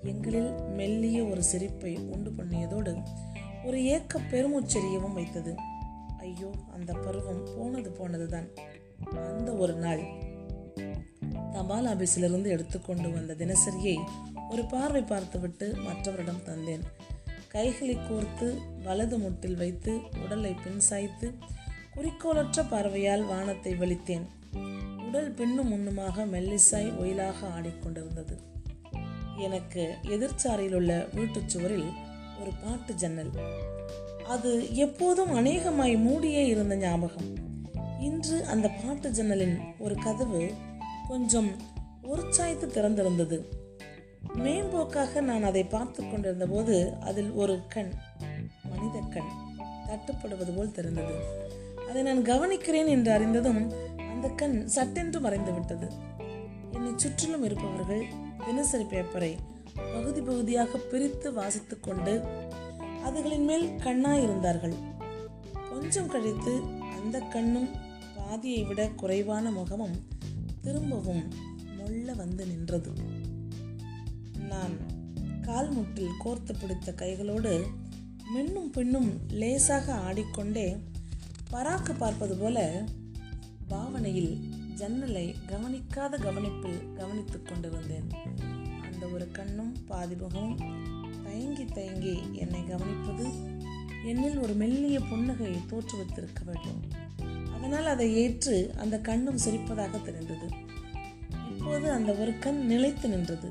எங்களில் 0.02 0.50
மெல்லிய 0.70 1.18
ஒரு 1.24 1.42
சிரிப்பை 1.42 1.92
உண்டு 2.14 2.30
பண்ணியதோடு 2.30 2.92
ஒரு 3.64 3.78
ஏக்க 3.84 4.20
பெருமுச்சரியவும் 4.30 5.12
வைத்தது. 5.12 5.52
ஐயோ 6.18 6.50
அந்த 6.72 6.92
பருவம் 7.04 7.42
போனது 7.56 7.90
போனதுதான். 7.90 8.48
அந்த 9.28 9.50
ஒரு 9.52 9.74
நாள் 9.74 10.02
தபால் 11.52 11.86
ஆபீஸிலிருந்து 11.86 12.46
எடுத்துக்கொண்டு 12.46 13.08
வந்த 13.12 13.34
தினசரியை 13.34 13.96
ஒரு 14.50 14.64
பார்வை 14.64 15.02
பார்த்துவிட்டு 15.02 15.66
மற்றவரிடம் 15.86 16.44
தந்தேன். 16.46 16.84
கைகளை 17.48 17.96
கோர்த்து 18.08 18.48
வலது 18.82 19.18
முட்டில் 19.18 19.56
வைத்து 19.56 19.92
உடலை 20.24 20.52
பின் 20.64 20.80
சாய்த்து 20.80 21.28
குறிக்கோளற்ற 21.96 22.68
பார்வையால் 22.68 23.24
வானத்தை 23.24 23.74
வெளித்தேன். 23.74 24.28
உடல் 25.08 25.30
பின்னும் 25.30 25.68
முன்னுமாக 25.72 26.24
மெல்லிசாய் 26.24 26.98
ஒயிலாக 26.98 27.48
ஆடிக்கொண்டிருந்தது 27.48 28.36
எனக்கு 29.36 29.96
எதிர்ச்சாரியில் 30.02 30.74
உள்ள 30.74 31.06
வீட்டுச் 31.14 31.48
சுவரில் 31.48 31.90
ஒரு 32.40 32.50
பாட்டு 32.64 32.94
ஜன்னல். 32.94 33.30
அது 34.28 34.74
எப்போதும் 34.74 35.32
அநேகமாய் 35.34 35.96
மூடியே 35.96 36.46
இருந்த 36.46 36.76
ஞாபகம். 36.76 37.46
இன்று 38.00 38.44
அந்த 38.44 38.68
பாட்டு 38.68 39.10
ஜன்னலின் 39.10 39.58
ஒரு 39.78 39.94
கதவு 39.94 40.52
கொஞ்சம் 41.08 41.50
உற்சாய்த்து 42.02 42.66
திறந்திருந்தது. 42.66 43.44
மேம்போக்காக 44.34 45.20
நான் 45.20 45.42
அதை 45.42 45.64
பார்த்து 45.64 46.10
கொண்டிருந்த 46.10 46.46
போது 46.46 46.92
அதில் 47.00 47.30
ஒரு 47.30 47.60
கண் 47.68 47.92
மனித 48.62 48.98
கண் 49.10 49.30
தட்டுப்படுவது 49.86 50.56
போல் 50.56 50.72
தெரிந்தது. 50.72 51.14
அதை 51.88 52.02
நான் 52.02 52.22
கவனிக்கிறேன் 52.22 52.88
என்று 52.88 53.12
அறிந்ததும் 53.12 53.72
அந்த 53.96 54.28
கண் 54.28 54.66
சட்டென்று 54.66 55.20
மறைந்து 55.20 55.52
விட்டது 55.52 55.92
என்னை 56.72 56.92
சுற்றிலும் 56.96 57.44
இருப்பவர்கள் 57.44 58.04
தினசரி 58.46 58.84
பேப்பரை 58.84 59.36
பகுதி 59.74 60.20
பகுதியாக 60.20 60.78
பிரித்து 60.78 61.32
வாசித்துக் 61.32 61.82
கொண்டு 61.82 62.22
அதுகளின் 63.04 63.44
மேல் 63.44 63.76
கண்ணாய் 63.76 64.22
இருந்தார்கள். 64.22 64.74
கொஞ்சம் 65.70 66.08
கழித்து 66.08 66.62
அந்த 67.02 67.20
கண்ணும் 67.20 67.68
பாதியை 68.16 68.62
விட 68.64 68.88
குறைவான 68.88 69.50
முகமும் 69.50 69.96
திரும்பவும் 70.62 71.32
மொள்ள 71.78 72.12
வந்து 72.12 72.46
நின்றது. 72.46 72.90
நான் 74.48 74.74
கால்முட்டில் 75.42 76.18
கோர்த்து 76.24 76.54
பிடித்த 76.60 76.92
கைகளோடு 76.96 77.62
மின்னும் 78.34 78.72
பின்னும் 78.72 79.10
லேசாக 79.28 79.94
ஆடிக்கொண்டே 79.94 80.76
பராக்கு 81.52 81.92
பார்ப்பது 81.98 82.36
போல 82.36 82.84
பாவனையில் 83.68 84.32
ஜன்னலை 84.74 85.34
கவனிக்காத 85.46 86.16
கவனிப்பில் 86.16 86.80
கவனித்துக் 86.94 87.46
கொண்டிருந்தேன் 87.46 88.08
அந்த 88.84 89.06
ஒரு 89.06 89.30
கண்ணும் 89.30 89.72
பாதிமுகமும் 89.88 90.58
தயங்கி 91.24 91.64
தயங்கி 91.64 92.14
என்னை 92.32 92.60
கவனிப்பது 92.60 93.26
என்னில் 94.04 94.40
ஒரு 94.40 94.52
மெல்லிய 94.52 95.00
புன்னகை 95.00 95.52
தோற்றுவித்திருக்க 95.70 96.42
வேண்டும். 96.44 96.80
அதனால் 97.54 97.86
அதை 97.86 98.16
ஏற்று 98.16 98.74
அந்த 98.78 98.98
கண்ணும் 98.98 99.40
சிரிப்பதாக 99.44 100.02
தெரிந்தது 100.02 100.48
இப்போது 101.50 101.90
அந்த 101.90 102.12
ஒரு 102.12 102.34
கண் 102.38 102.60
நிலைத்து 102.66 103.08
நின்றது. 103.08 103.50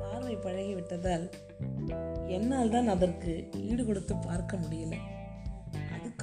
பார்வை 0.00 0.34
பழகிவிட்டதால் 0.36 1.26
என்னால் 2.28 2.70
தான் 2.70 2.88
அதற்கு 2.88 3.50
ஈடு 3.58 3.84
கொடுத்து 3.84 4.16
பார்க்க 4.16 4.56
முடியலை. 4.56 4.98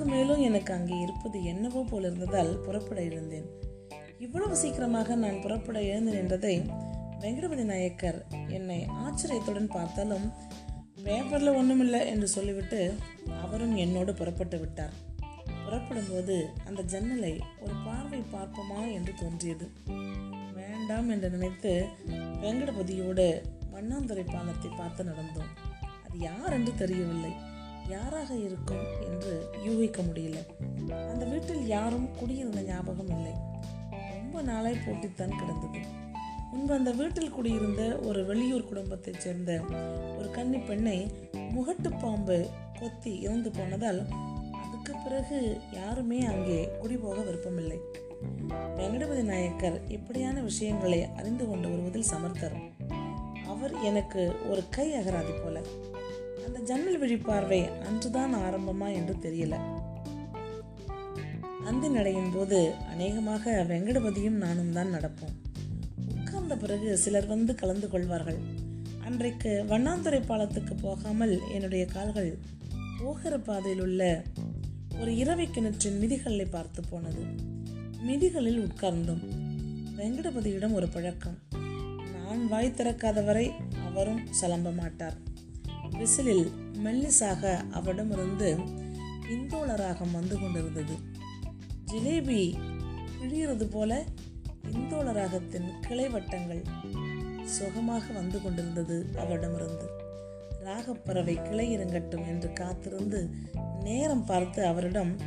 அதற்கு 0.04 0.16
மேலும் 0.16 0.42
எனக்கு 0.48 0.72
அங்கே 0.76 0.96
இருப்பது 1.04 1.38
என்னவோ 1.50 1.82
போல் 1.90 2.06
இருந்ததால் 2.08 2.50
புறப்பட 2.64 3.00
இருந்தேன். 3.10 3.46
இவ்வளவு 4.26 4.56
சீக்கிரமாக 4.62 5.16
நான் 5.22 5.38
புறப்பட 5.44 5.78
எழுந்து 5.92 6.12
நின்றதை 6.16 6.56
வெங்கடபதி 7.22 7.64
நாயக்கர் 7.70 8.18
என்னை 8.58 8.80
ஆச்சரியத்துடன் 9.04 9.70
பார்த்தாலும் 9.76 10.26
பேப்பரில் 11.06 11.56
ஒன்றுமில்லை 11.60 12.02
என்று 12.14 12.28
சொல்லிவிட்டு 12.34 12.82
அவரும் 13.44 13.76
என்னோடு 13.76 14.14
புறப்பட்டு 14.20 14.60
விட்டார். 14.60 14.98
புறப்படும்போது 15.64 16.36
அந்த 16.68 16.84
ஜன்னலை 16.96 17.34
ஒரு 17.64 17.78
பார்வை 17.88 18.22
பார்ப்போமா 18.36 18.82
என்று 18.98 19.16
தோன்றியது. 19.24 19.68
வேண்டாம் 20.60 21.10
என்று 21.16 21.30
நினைத்து 21.30 21.74
வெங்கடபதியோடு 22.44 23.30
வண்ணாந்துறை 23.76 24.28
பாலத்தை 24.36 24.72
பார்த்து 24.82 25.10
நடந்தோம். 25.14 25.52
அது 26.06 26.18
யார் 26.30 26.56
என்று 26.60 26.74
தெரியவில்லை. 26.84 27.34
யாராக 27.90 28.36
இருக்கும் 28.36 28.86
என்று 29.02 29.50
யூகிக்க 29.64 30.02
முடியல. 30.02 30.36
அந்த 31.10 31.26
வீட்டில் 31.26 31.68
யாரும் 31.68 32.16
குடியிருந்த 32.16 32.62
ஞாபகம் 32.62 33.10
இல்லை. 33.10 33.32
ரொம்ப 34.14 34.42
நாளாய் 34.42 34.82
போட்டித்தான் 34.86 35.38
கிடந்தது. 35.40 36.02
முன்பு 36.52 36.74
அந்த 36.74 36.92
வீட்டில் 36.92 37.30
குடியிருந்த 37.30 38.00
ஒரு 38.00 38.26
வெளியூர் 38.26 38.68
குடும்பத்தைச் 38.68 39.20
சேர்ந்த 39.20 39.62
ஒரு 40.18 40.32
கன்னி 40.32 40.58
பெண்ணை 40.58 41.12
முகட்டு 41.34 42.00
பாம்பு 42.02 42.50
கொத்தி 42.80 43.20
இறந்து 43.20 43.52
போனதால் 43.52 44.06
அதுக்கு 44.64 44.96
பிறகு 45.04 45.62
யாருமே 45.72 46.26
அங்கே 46.26 46.70
குடிபோக 46.80 47.22
விருப்பமில்லை. 47.22 47.80
வெங்கடபதி 48.78 49.24
நாயக்கர் 49.24 49.88
இப்படியான 49.88 50.42
விஷயங்களை 50.42 51.08
அறிந்து 51.18 51.48
கொண்டு 51.48 51.70
வருவதில் 51.70 52.12
சமர்த்தர். 52.12 52.56
அவர் 53.48 53.80
எனக்கு 53.82 54.32
ஒரு 54.50 54.64
கை 54.70 54.92
அகராதி 54.92 55.44
போல. 55.44 55.62
அந்த 56.46 56.60
ஜன்னல் 56.60 57.00
வழி 57.00 57.18
பார்வை 57.18 57.60
அன்றுதான் 57.80 58.34
ஆரம்பமா 58.36 58.88
என்று 58.94 59.16
தெரியல. 59.22 59.56
அந்த 61.66 61.88
நடையின் 61.88 62.32
போது 62.34 62.74
அநேகமாக 62.90 63.66
வெங்கடபதியும் 63.70 64.42
நானும் 64.46 64.72
தான் 64.72 64.94
நடப்போம். 64.94 65.36
உட்கார்ந்த 66.18 66.56
பிறகு 66.58 66.98
சிலர் 66.98 67.28
வந்து 67.28 67.56
கலந்து 67.56 67.90
கொள்வார்கள். 67.90 68.40
அன்றைக்கு 69.04 69.66
வண்ணாந்துறை 69.68 70.22
பாலத்துக்கு 70.26 70.76
போகாமல் 70.76 71.42
என்னுடைய 71.52 71.86
கால்கள் 71.86 72.38
போகிற 73.00 73.38
பாதையில் 73.38 73.82
உள்ள 73.82 74.24
ஒரு 75.00 75.16
இரவை 75.16 75.52
கிணற்றின் 75.52 76.00
மிதிகளை 76.00 76.46
பார்த்து 76.46 76.82
போனது. 76.90 77.24
மிதிகளில் 78.02 78.68
உட்கார்ந்தோம். 78.68 79.24
வெங்கடபதியிடம் 79.98 80.74
ஒரு 80.74 80.88
பழக்கம். 80.88 81.38
நான் 82.14 82.48
வாய் 82.48 82.76
திறக்காத 82.78 83.26
வரை 83.26 83.52
அவரும் 83.88 84.22
சலம்ப 84.42 84.76
மாட்டார். 84.76 85.32
விசிலில் 85.98 86.52
மெல்லிசாக 86.74 87.72
அவரிடமிருந்து 87.72 88.58
இந்தோள 89.30 89.76
ராகம் 89.76 90.12
வந்து 90.12 90.40
கொண்டிருந்தது. 90.40 90.96
ஜிலேபி 91.92 92.56
பிழியறது 93.22 93.64
போல 93.64 94.04
இந்தோள 94.72 95.12
ராகத்தின் 95.12 95.80
கிளை 95.82 96.10
வட்டங்கள் 96.10 96.62
சுகமாக 97.44 98.14
வந்து 98.14 98.42
கொண்டிருந்தது 98.42 99.06
அவரிடமிருந்து 99.18 99.88
ராகப்பறவை 100.64 101.50
கிளை 101.50 101.78
இறங்கட்டும் 101.78 102.28
என்று 102.28 102.54
காத்திருந்து 102.54 103.30
நேரம் 103.80 104.26
பார்த்து 104.26 104.66
அவரிடம் 104.66 105.18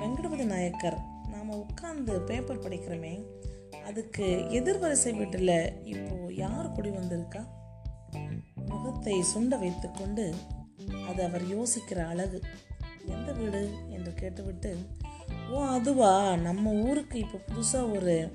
வெங்கடபதி 0.00 0.44
நாயக்கர் 0.44 0.98
நாம் 1.30 1.50
உட்கார்ந்து 1.50 2.20
பேப்பர் 2.20 2.62
படிக்கிறோமே 2.62 3.26
அதுக்கு 3.84 4.24
எதிர்வரிசை 4.50 5.16
வீட்டில் 5.16 5.84
இப்போது 5.84 6.34
யார் 6.34 6.72
குடி 6.72 6.90
வந்திருக்கா? 6.90 7.55
முகத்தை 8.86 9.24
சுண்ட 9.34 9.58
வைத்துக்கொண்டு 9.58 10.34
அது 11.08 11.24
அவர் 11.24 11.58
யோசிக்கிற 11.58 12.06
அழகு. 12.06 12.42
எந்த 13.06 13.32
வீடு? 13.32 13.72
என்று 13.88 14.14
கேட்டுவிட்டு 14.14 14.78
ஓ 15.50 15.64
அதுவா? 15.64 16.36
நம்ம 16.36 16.70
ஊருக்கு 16.70 17.18
இப்போ 17.18 17.38
புதுசாக 17.38 17.96
ஒரு 17.96 18.30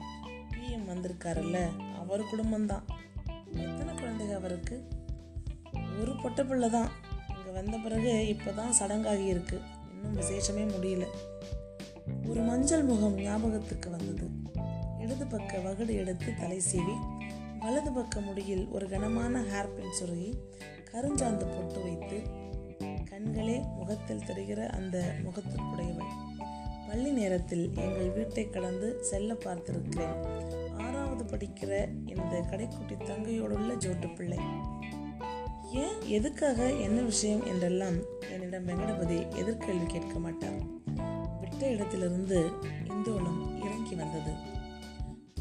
பிஎம் 0.51 0.89
வந்திருக்காருல்ல 0.89 1.69
அவர் 1.99 2.21
குடும்பம்தான். 2.21 2.81
எத்தனை 3.53 3.93
குழந்தைங்க 3.93 4.35
அவருக்கு? 4.35 4.87
ஒரு 6.01 6.15
பொட்டை 6.15 6.45
பிள்ளை 6.45 6.69
தான். 6.69 6.89
இங்கே 7.29 7.51
வந்த 7.53 7.77
பிறகு 7.77 8.27
இப்போ 8.27 8.51
தான் 8.51 8.73
சடங்காகி 8.79 9.25
இருக்கு. 9.25 9.61
இன்னும் 9.93 10.21
விசேஷமே 10.21 10.63
முடியல. 10.65 11.07
ஒரு 12.27 12.41
மஞ்சள் 12.41 12.83
முகம் 12.83 13.15
ஞாபகத்துக்கு 13.15 13.89
வந்தது. 13.89 14.29
இடது 14.99 15.27
பக்க 15.27 15.57
வகுடு 15.57 15.93
எடுத்து 15.93 16.33
தலை 16.39 16.61
சீவி 16.71 16.95
வலது 17.61 17.91
பக்க 17.91 18.19
முடியில் 18.19 18.67
ஒரு 18.67 18.89
கனமான 18.89 19.41
ஹேர்பின் 19.41 19.91
சுருகி 19.91 20.37
கருஞ்சாந்து 20.91 21.45
பொட்டு 21.55 21.81
வைத்து 21.81 22.21
கண்களே 23.09 23.63
முகத்தில் 23.75 24.23
தெரிகிற 24.23 24.69
அந்த 24.69 25.15
முகத்திற்குடையவள். 25.23 26.13
பள்ளி 26.87 27.11
நேரத்தில் 27.11 27.75
எங்கள் 27.75 28.09
வீட்டை 28.09 28.49
கடந்து 28.49 29.03
செல்ல 29.03 29.33
பார்த்திருக்கிறேன். 29.33 30.15
ஆறாவது 30.81 31.23
படிக்கிற 31.23 31.89
இந்த 32.05 32.45
கடைக்குட்டி 32.51 32.97
தங்கையோடுள்ள 33.03 33.75
ஜோட்டு 33.75 34.07
பிள்ளை. 34.07 34.39
ஏன் 35.73 36.01
எதுக்காக 36.07 36.71
என்ன 36.71 37.01
விஷயம் 37.01 37.45
என்றெல்லாம் 37.45 37.95
என்னிடம் 38.31 38.67
வெங்கடபதி 38.67 39.19
எதிர்கேள்வி 39.35 39.85
கேட்க 39.85 40.19
மாட்டார். 40.19 40.59
விட்ட 41.39 41.69
இடத்திலிருந்து 41.69 42.51
இந்தோளம் 42.87 43.65
இறங்கி 43.65 43.95
வந்தது. 43.95 44.59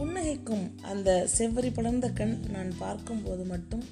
புன்னகைக்கும் 0.01 0.81
அந்த 0.81 1.29
செவ்வரி 1.39 1.73
படர்ந்த 1.73 2.13
கண் 2.13 2.45
நான் 2.51 2.71
பார்க்கும்போது 2.79 3.45
மட்டும் 3.45 3.85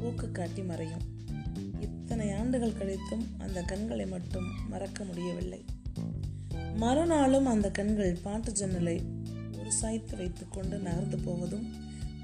போக்கு 0.00 0.30
காட்டி 0.30 0.62
மறையும். 0.62 1.04
இத்தனை 1.80 2.32
ஆண்டுகள் 2.32 2.72
கழித்தும் 2.72 3.24
அந்த 3.38 3.62
கண்களை 3.62 4.06
மட்டும் 4.06 4.68
மறக்க 4.68 5.04
முடியவில்லை. 5.04 5.64
மறுநாளும் 6.76 7.46
அந்த 7.46 7.70
கண்கள் 7.70 8.18
பாட்டு 8.22 8.52
ஜன்னலை 8.52 9.02
ஒரு 9.58 9.72
சாய்த்து 9.72 10.16
வைத்துக்கொண்டு 10.16 10.78
நகர்ந்து 10.78 11.18
போவதும் 11.18 11.72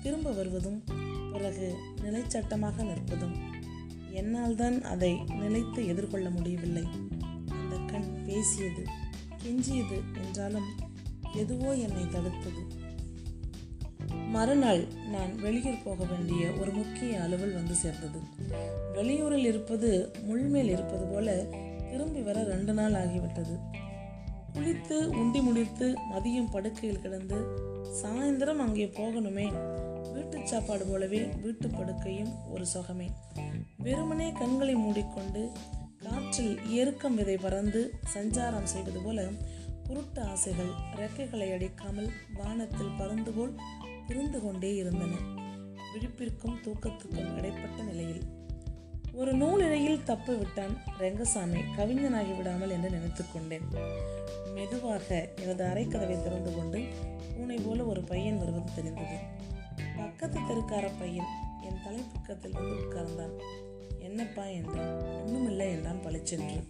திரும்ப 0.02 0.32
வருவதும் 0.32 0.82
பிறகு 1.32 1.76
நிலைச்சட்டமாக 2.02 2.82
நிற்பதும். 2.82 3.36
என்னால் 4.10 4.54
தான் 4.54 4.82
அதை 4.82 5.16
நிலைத்து 5.16 5.86
எதிர்கொள்ள 5.86 6.30
முடியவில்லை. 6.30 6.84
அந்த 7.48 7.76
கண் 7.86 8.24
பேசியது 8.26 8.84
கெஞ்சியது 9.44 10.00
என்றாலும் 10.24 10.68
எதுவோ 11.34 11.74
என்னை 11.74 12.02
தடுத்தது. 12.02 12.69
மறுநாள் 14.34 14.82
நான் 15.06 15.32
வெளியூர் 15.36 15.84
போக 15.84 16.04
வேண்டிய 16.04 16.42
ஒரு 16.60 16.70
முக்கிய 16.70 17.20
அலுவல் 17.20 17.54
வந்து 17.54 17.74
சேர்ந்தது. 17.74 18.20
வெளியூரில் 18.92 19.46
இருப்பது 19.46 19.90
முள்மேல் 20.28 20.70
இருப்பது 20.70 21.04
போல 21.04 21.34
திரும்பி 21.90 22.20
வர 22.20 22.42
ரெண்டு 22.42 22.72
நாள் 22.72 22.92
ஆகிவிட்டது. 22.92 23.54
குளித்து 24.54 24.96
உண்டி 25.20 25.40
முடித்து 25.40 25.86
மதியம் 26.12 26.50
படுக்கையில் 26.50 27.00
கிடந்து 27.00 27.38
சாயந்தரம் 28.02 28.62
அங்கே 28.66 28.86
போகணுமே. 28.98 29.46
வீட்டு 30.12 30.46
சாப்பாடு 30.46 30.84
போலவே 30.84 31.22
வீட்டு 31.42 31.68
படுக்கையும் 31.68 32.32
ஒரு 32.50 32.66
சொகமே. 32.74 33.08
வெறுமனே 33.76 34.32
கண்களை 34.32 34.74
மூடிக்கொண்டு 34.74 35.42
காற்றில் 36.02 36.54
எருக்கம் 36.70 37.14
விதை 37.14 37.36
பறந்து 37.36 37.80
சஞ்சாரம் 38.14 38.70
செய்வது 38.74 39.00
போல 39.00 39.28
குருட்டு 39.86 40.20
ஆசைகள் 40.22 40.70
ரெக்கைகளை 40.96 41.48
அடிக்காமல் 41.54 42.10
வானத்தில் 42.38 42.96
பறந்து 42.98 43.30
போல் 43.30 43.54
புரிந்து 44.11 44.42
கொண்டே 44.42 44.75
இருந்தன. 44.75 45.12
விழிப்பிற்கும் 45.92 46.57
தூக்கத்துக்கும் 46.64 47.37
இடைப்பட்ட 47.37 47.83
நிலையில் 47.83 48.23
ஒரு 49.12 49.33
நூலிழையில் 49.37 50.03
தப்பு 50.03 50.38
விட்டான் 50.38 50.75
ரெங்கசாமி. 50.99 51.61
கவிஞனாகி 51.77 52.37
விடாமல் 52.37 52.70
என்று 52.70 52.90
நினைத்து 52.90 53.25
கொண்டேன். 53.33 53.66
மெதுவாக 54.55 55.29
எனது 55.37 55.64
அரைக்கதவை 55.64 56.23
திறந்து 56.23 56.57
கொண்டு 56.57 56.81
பூனை 57.37 57.59
போல 57.59 57.85
ஒரு 57.85 58.03
பையன் 58.03 58.38
வருவது 58.38 58.75
தெரிந்தது. 58.75 59.18
பக்கத்து 59.96 60.40
தெருக்கார 60.40 60.90
பையன் 60.99 61.31
என் 61.62 61.81
தலைப்பக்கத்தில் 61.85 62.53
வந்து 62.53 62.77
உட்கார்ந்தான். 62.83 63.37
என்னப்பா 64.01 64.44
என்றான். 64.44 65.01
ஒன்றுமில்லை 65.23 65.70
என்றான் 65.70 66.03
பளிச்சென்று. 66.03 66.64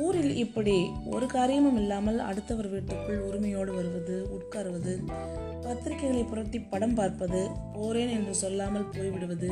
ஊரில் 0.00 0.36
இப்படி 0.36 0.86
ஒரு 1.06 1.26
காரியமும் 1.26 1.76
இல்லாமல் 1.76 2.18
அடுத்தவர் 2.18 2.68
வீட்டுக்குள் 2.68 3.18
உரிமையோடு 3.18 3.72
வருவது 3.74 4.16
உட்காருவது 4.36 4.94
பத்திரிகைகளை 5.64 6.28
புரட்டி 6.28 6.60
படம் 6.60 6.94
பார்ப்பது 6.94 7.50
போறேன் 7.74 8.08
என்று 8.08 8.34
சொல்லாமல் 8.34 8.90
போய்விடுவது 8.92 9.50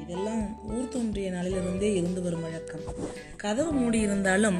இதெல்லாம் 0.00 0.42
ஊர் 0.68 0.88
தோன்றிய 0.88 1.30
நாளிலிருந்தே 1.30 1.94
இருந்து 1.94 2.22
வரும் 2.22 2.42
வழக்கம். 2.42 2.80
கதவு 3.36 3.72
மூடி 3.72 4.00
இருந்தாலும் 4.00 4.58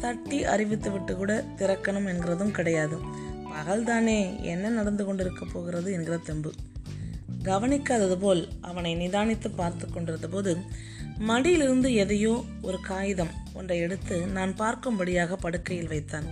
தட்டி 0.00 0.44
அறிவித்து 0.44 0.90
விட்டு 0.90 1.16
கூட 1.16 1.44
திறக்கணும் 1.56 2.08
என்கிறதும் 2.08 2.50
கிடையாது. 2.50 2.98
பகல்தானே 3.52 4.42
என்ன 4.42 4.68
நடந்து 4.68 5.04
கொண்டிருக்க 5.04 5.46
போகிறது 5.52 5.92
என்கிற 5.92 6.16
தெம்பு. 6.16 6.52
கவனிக்காதது 7.44 8.16
போல் 8.16 8.48
அவனை 8.60 8.94
நிதானித்து 8.94 9.54
பார்த்து 9.56 9.90
கொண்டிருந்த 9.90 10.28
போது 10.28 10.56
மடியிலிருந்து 11.18 11.94
எதையோ 11.94 12.44
ஒரு 12.62 12.80
காகிதம் 12.80 13.28
ஒன்றை 13.52 13.78
எடுத்து 13.78 14.26
நான் 14.26 14.54
பார்க்கும்படியாக 14.58 15.32
படுக்கையில் 15.32 15.88
வைத்தான். 15.88 16.24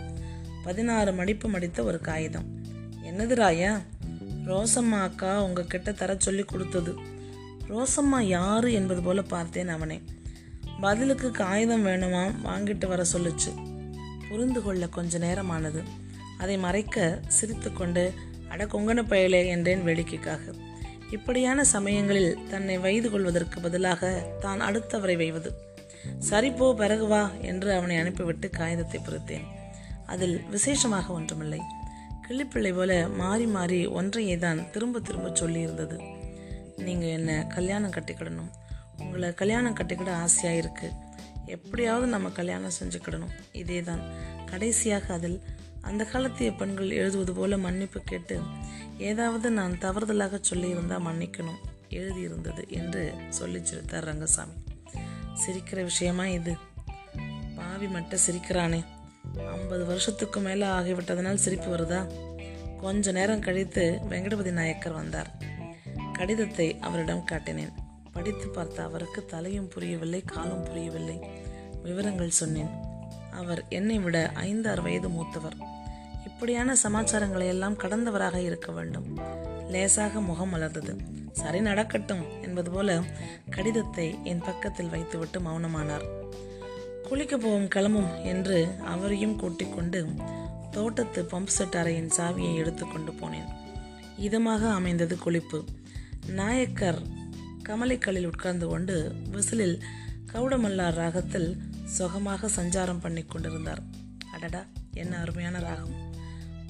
பதினாறு 0.64 1.12
மடிப்பு 1.12 1.49
மடித்த 1.49 1.83
ஒரு 1.83 2.01
காகிதம். 2.01 2.62
என்னது 3.05 3.35
ராயா? 3.35 3.81
ரோசம்மா 4.47 5.01
அக்கா 5.01 5.42
உங்ககிட்ட 5.44 5.92
தர 5.92 6.16
சொல்லி 6.18 6.42
கொடுத்தது. 6.42 6.94
ரோசம்மா 7.68 8.20
யாரு 8.20 8.73
என்பது 8.73 9.03
போல 9.03 9.23
பார்த்தேன் 9.23 9.68
அவனை. 9.68 10.03
பதிலுக்கு 10.81 11.31
காகிதம் 11.31 11.87
வேணுமாம் 11.87 12.35
வாங்கிட்டு 12.44 12.87
வர 12.87 13.05
சொல்லுச்சு. 13.12 13.77
புரிந்து 14.29 14.62
கொள்ள 14.62 14.88
கொஞ்ச 14.88 15.18
நேரமானது. 15.18 15.83
அதை 16.38 16.59
மறைக்க 16.59 17.20
சிரித்துக்கொண்டு 17.29 18.12
அட 18.49 18.64
கொங்கன 18.64 19.07
பயலே 19.07 19.47
என்றேன் 19.47 19.85
வேடிக்கைக்காக. 19.85 20.40
இப்படியான 21.16 21.64
சமயங்களில் 21.74 22.38
தன்னை 22.53 22.77
வைது 22.87 23.09
கொள்வதற்கு 23.12 23.59
பதிலாக 23.66 24.11
தான் 24.44 24.61
அடுத்தவரை 24.68 25.16
வைவது. 25.22 25.50
சரி 26.29 26.50
போ 26.59 26.66
பிறகு 26.81 27.07
வா 27.12 27.22
என்று 27.50 27.68
அவனை 27.79 27.96
அனுப்பிவிட்டு 28.03 28.46
காகிதத்தை 28.59 28.98
பொறுத்தேன். 29.07 29.46
அதில் 30.12 30.37
விசேஷமாக 30.55 31.07
ஒன்றுமில்லை. 31.18 31.61
கிள்ளிப்பிள்ளை 32.27 32.72
போல 32.79 32.92
மாறி 33.20 33.46
மாறி 33.57 33.79
ஒன்றையே 33.98 34.37
தான் 34.44 34.61
திரும்ப 34.74 35.00
திரும்ப 35.09 35.31
சொல்லியிருந்தது. 35.40 35.96
நீங்கள் 36.87 37.14
என்ன 37.18 37.33
கல்யாணம் 37.57 37.94
கட்டிக்கிடணும்? 37.96 38.53
உங்களை 39.03 39.29
கல்யாணம் 39.40 39.79
கட்டிக்கிட 39.79 40.11
ஆசையாக 40.24 40.61
இருக்குது 40.62 41.00
எப்படியாவது 41.57 42.07
நம்ம 42.14 42.29
கல்யாணம் 42.38 42.77
செஞ்சுக்கிடணும். 42.81 43.35
இதே 43.62 43.81
தான் 43.88 44.03
கடைசியாக 44.50 45.07
அதில் 45.18 45.38
அந்த 45.85 46.05
காலத்திய 46.05 46.53
பெண்கள் 46.53 46.90
எழுதுவது 46.90 47.33
போல 47.33 47.59
மன்னிப்பு 47.59 48.01
கேட்டு 48.01 48.40
ஏதாவது 48.99 49.51
நான் 49.51 49.79
தவறுதலாக 49.81 50.40
சொல்லியிருந்தால் 50.51 51.05
மன்னிக்கணும் 51.05 51.62
எழுதியிருந்தது 51.90 52.68
என்று 52.68 53.14
சொல்லி 53.29 53.64
சிரித்தார் 53.64 54.05
ரங்கசாமி. 54.05 54.53
சிரிக்கிற 55.47 55.83
விஷயமா 55.83 56.27
இது? 56.27 56.57
பாவி 57.57 57.87
மட்டும் 57.87 58.18
சிரிக்கிறானே. 58.31 58.85
ஐம்பது 59.37 59.85
வருஷத்துக்கு 59.85 60.40
மேலே 60.40 60.66
ஆகிவிட்டதனால் 60.66 61.35
சிரிப்பு 61.35 61.77
வருதா? 61.77 62.12
கொஞ்ச 62.77 63.12
நேரம் 63.12 63.40
கழித்து 63.40 63.99
வெங்கடபதி 64.11 64.51
நாயக்கர் 64.51 64.92
வந்தார். 64.92 65.35
கடிதத்தை 66.12 66.79
அவரிடம் 66.79 67.27
காட்டினேன். 67.31 67.73
படித்து 68.12 68.49
பார்த்த 68.49 68.83
அவருக்கு 68.83 69.25
தலையும் 69.25 69.68
புரியவில்லை 69.68 70.23
காலும் 70.23 70.62
புரியவில்லை. 70.62 71.20
விவரங்கள் 71.83 72.31
சொன்னேன். 72.31 72.68
அவர் 73.33 73.64
என்னை 73.68 73.99
விட 73.99 74.31
ஐந்தாறு 74.35 74.83
வயது 74.83 75.09
மூத்தவர். 75.09 75.73
இப்படியான 76.35 76.77
சமாச்சாரங்களை 76.83 77.47
எல்லாம் 77.47 77.79
கடந்தவராக 77.79 78.37
இருக்க 78.37 78.73
வேண்டும். 78.73 79.20
லேசாக 79.68 80.20
முகம் 80.20 80.55
மலர்ந்தது. 80.55 80.99
சரி 81.33 81.61
நடக்கட்டும் 81.61 82.42
என்பது 82.42 82.70
போல 82.70 83.03
கடிதத்தை 83.51 84.18
என் 84.25 84.38
பக்கத்தில் 84.38 84.88
வைத்துவிட்டு 84.88 85.40
மௌனமானார். 85.40 86.05
குளிக்க 87.03 87.37
போகும் 87.37 87.68
கிளம்பும் 87.68 88.25
என்று 88.25 88.77
அவரையும் 88.85 89.37
கூட்டிக் 89.37 89.75
கொண்டு 89.75 90.09
தோட்டத்து 90.70 91.23
பம்ப் 91.23 91.47
செட் 91.47 91.75
அறையின் 91.75 92.11
சாவியை 92.16 92.55
எடுத்துக்கொண்டு 92.55 93.12
போனேன். 93.12 93.49
இதமாக 94.20 94.70
அமைந்தது 94.70 95.18
குளிப்பு. 95.25 95.64
நாயக்கர் 96.27 97.03
கமலைக்கல்லில் 97.68 98.27
உட்கார்ந்து 98.27 98.66
கொண்டு 98.66 99.14
விசிலில் 99.31 99.83
கவுடமல்லார் 100.33 100.94
ராகத்தில் 100.94 101.57
சுகமாக 101.85 102.62
சஞ்சாரம் 102.62 103.01
பண்ணி 103.01 103.23
கொண்டிருந்தார். 103.23 103.83
அடடா 104.33 104.64
என்ன 104.92 105.18
அருமையான 105.18 105.59
ராகம். 105.59 106.12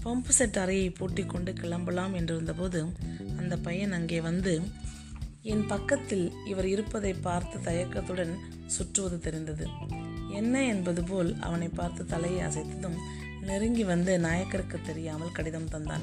பம்பு 0.04 0.28
செட் 0.28 0.58
அறையை 0.58 0.90
பூட்டிக் 0.90 1.28
கொண்டு 1.28 1.52
கிளம்பலாம் 1.52 2.14
என்றிருந்தபோது 2.14 2.92
அந்த 3.38 3.56
பையன் 3.56 3.92
அங்கே 3.92 4.20
வந்து 4.20 4.62
என் 5.42 5.66
பக்கத்தில் 5.66 6.32
இவர் 6.46 6.66
இருப்பதை 6.66 7.12
பார்த்து 7.12 7.58
தயக்கத்துடன் 7.58 8.38
சுற்றுவது 8.66 9.18
தெரிந்தது. 9.18 9.68
என்ன 10.30 10.64
என்பது 10.64 11.02
போல் 11.02 11.36
அவனை 11.40 11.68
பார்த்து 11.68 12.04
தலையை 12.04 12.46
அசைத்ததும் 12.46 12.98
நெருங்கி 13.40 13.84
வந்து 13.84 14.18
நாயக்கருக்கு 14.18 14.80
தெரியாமல் 14.86 15.32
கடிதம் 15.32 15.68
தந்தான். 15.68 16.02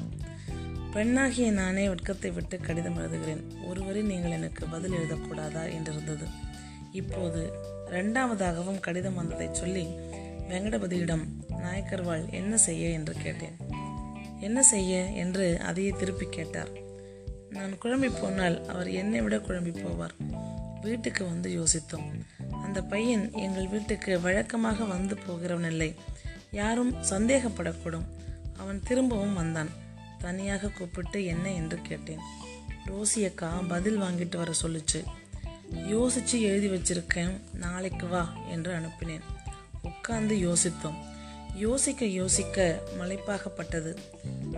பெண்ணாகிய 0.92 1.50
நானே 1.50 1.88
வெட்கத்தை 1.88 2.30
விட்டு 2.30 2.58
கடிதம் 2.58 2.98
எழுதுகிறேன். 2.98 3.64
ஒருவரை 3.68 4.02
நீங்கள் 4.02 4.30
எனக்கு 4.30 4.66
பதில் 4.66 4.92
எழுதக்கூடாதா? 4.92 5.64
என்றிருந்தது. 5.78 6.26
இப்போது 6.92 7.52
ரெண்டாவதாகவும் 7.90 8.80
கடிதம் 8.80 9.14
வந்ததை 9.14 9.48
சொல்லி 9.52 9.86
வெங்கடபதியிடம் 10.48 11.24
நாயக்கர்வாள் 11.50 12.30
என்ன 12.30 12.56
செய்ய? 12.56 12.88
என்று 12.88 13.14
கேட்டேன். 13.22 13.80
என்ன 14.42 14.62
செய்ய? 14.62 15.02
என்று 15.04 15.60
அதையே 15.60 15.90
திருப்பி 15.90 16.26
கேட்டார். 16.26 16.68
நான் 17.50 17.78
குழம்பி 17.82 18.12
போனால் 18.20 18.66
அவர் 18.66 18.90
என்னை 18.90 19.20
விட 19.20 19.36
குழம்பி 19.36 19.76
போவார். 19.76 20.40
வீட்டுக்கு 20.80 21.24
வந்து 21.24 21.50
யோசித்தோம். 21.50 22.20
அந்த 22.62 22.82
பையன் 22.82 23.32
எங்கள் 23.32 23.68
வீட்டுக்கு 23.68 24.20
வழக்கமாக 24.20 24.84
வந்து 24.84 25.16
போகிறவன் 25.16 25.70
இல்லை 25.70 25.94
யாரும் 26.50 26.94
சந்தேகப்படக்கூடும். 27.10 28.04
அவன் 28.56 28.82
திரும்பவும் 28.84 29.34
வந்தான். 29.34 29.68
தனியாக 30.18 30.68
கூப்பிட்டு 30.68 31.24
என்ன? 31.24 31.52
என்று 31.52 31.78
கேட்டேன். 31.82 32.18
ரோசி 32.86 33.24
அக்கா 33.24 33.48
பதில் 33.68 34.00
வாங்கிட்டு 34.00 34.36
வர 34.36 34.52
சொல்லுச்சு. 34.62 35.04
யோசிச்சு 35.72 36.40
எழுதி 36.40 36.68
வச்சிருக்கேன். 36.68 37.40
நாளைக்கு 37.54 38.06
வா 38.06 38.32
என்று 38.50 38.74
அனுப்பினேன். 38.78 39.20
உட்கார்ந்து 39.82 40.36
யோசித்தோம். 40.36 41.11
யோசிக்க 41.54 42.04
யோசிக்க 42.04 42.82
மலைப்பாகப்பட்டது. 43.00 43.96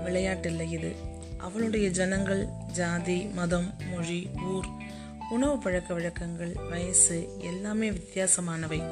விளையாட்டில்லை 0.04 0.70
இது. 0.70 0.94
அவளுடைய 1.36 1.90
ஜனங்கள் 1.90 2.46
ஜாதி 2.72 3.24
மதம் 3.24 3.74
மொழி 3.90 4.28
ஊர் 4.44 4.66
உணவு 5.30 5.58
பழக்க 5.58 5.94
வழக்கங்கள் 5.94 6.52
வயசு 6.70 7.36
எல்லாமே 7.38 7.90
வித்தியாசமானவை. 7.90 8.82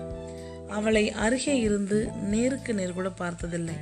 அவளை 0.69 1.11
அருகே 1.11 1.59
இருந்து 1.59 2.11
நேருக்கு 2.13 2.75
நேர் 2.75 2.93
கூட 2.93 3.11
பார்த்ததில்லை. 3.11 3.75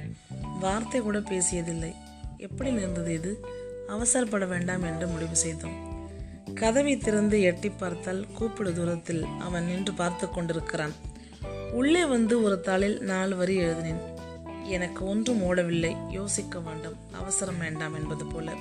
வார்த்தை 0.61 1.01
கூட 1.01 1.19
பேசியதில்லை. 1.19 1.95
எப்படி 2.37 2.71
நேர்ந்தது 2.71 3.13
இது? 3.13 3.45
அவசரப்பட 3.89 4.49
வேண்டாம் 4.49 4.83
என்று 4.83 5.07
முடிவு 5.07 5.37
செய்தோம். 5.37 5.89
கதவை 6.55 6.99
திறந்து 6.99 7.41
எட்டி 7.41 7.69
பார்த்தால் 7.69 8.27
கூப்பிடு 8.35 8.75
தூரத்தில் 8.75 9.25
அவன் 9.39 9.65
நின்று 9.65 9.93
பார்த்து 9.93 10.31
கொண்டிருக்கிறான். 10.31 10.93
உள்ளே 11.73 12.05
வந்து 12.05 12.43
ஒரு 12.43 12.63
தாளில் 12.65 13.01
நாலு 13.01 13.37
வரி 13.37 13.57
எழுதினேன். 13.57 14.10
எனக்கு 14.67 15.07
ஒன்றும் 15.07 15.43
ஓடவில்லை. 15.43 15.97
யோசிக்க 16.11 16.61
வேண்டும். 16.61 16.97
அவசரம் 17.13 17.59
வேண்டாம் 17.59 17.95
என்பது 17.95 18.27
போல 18.27 18.55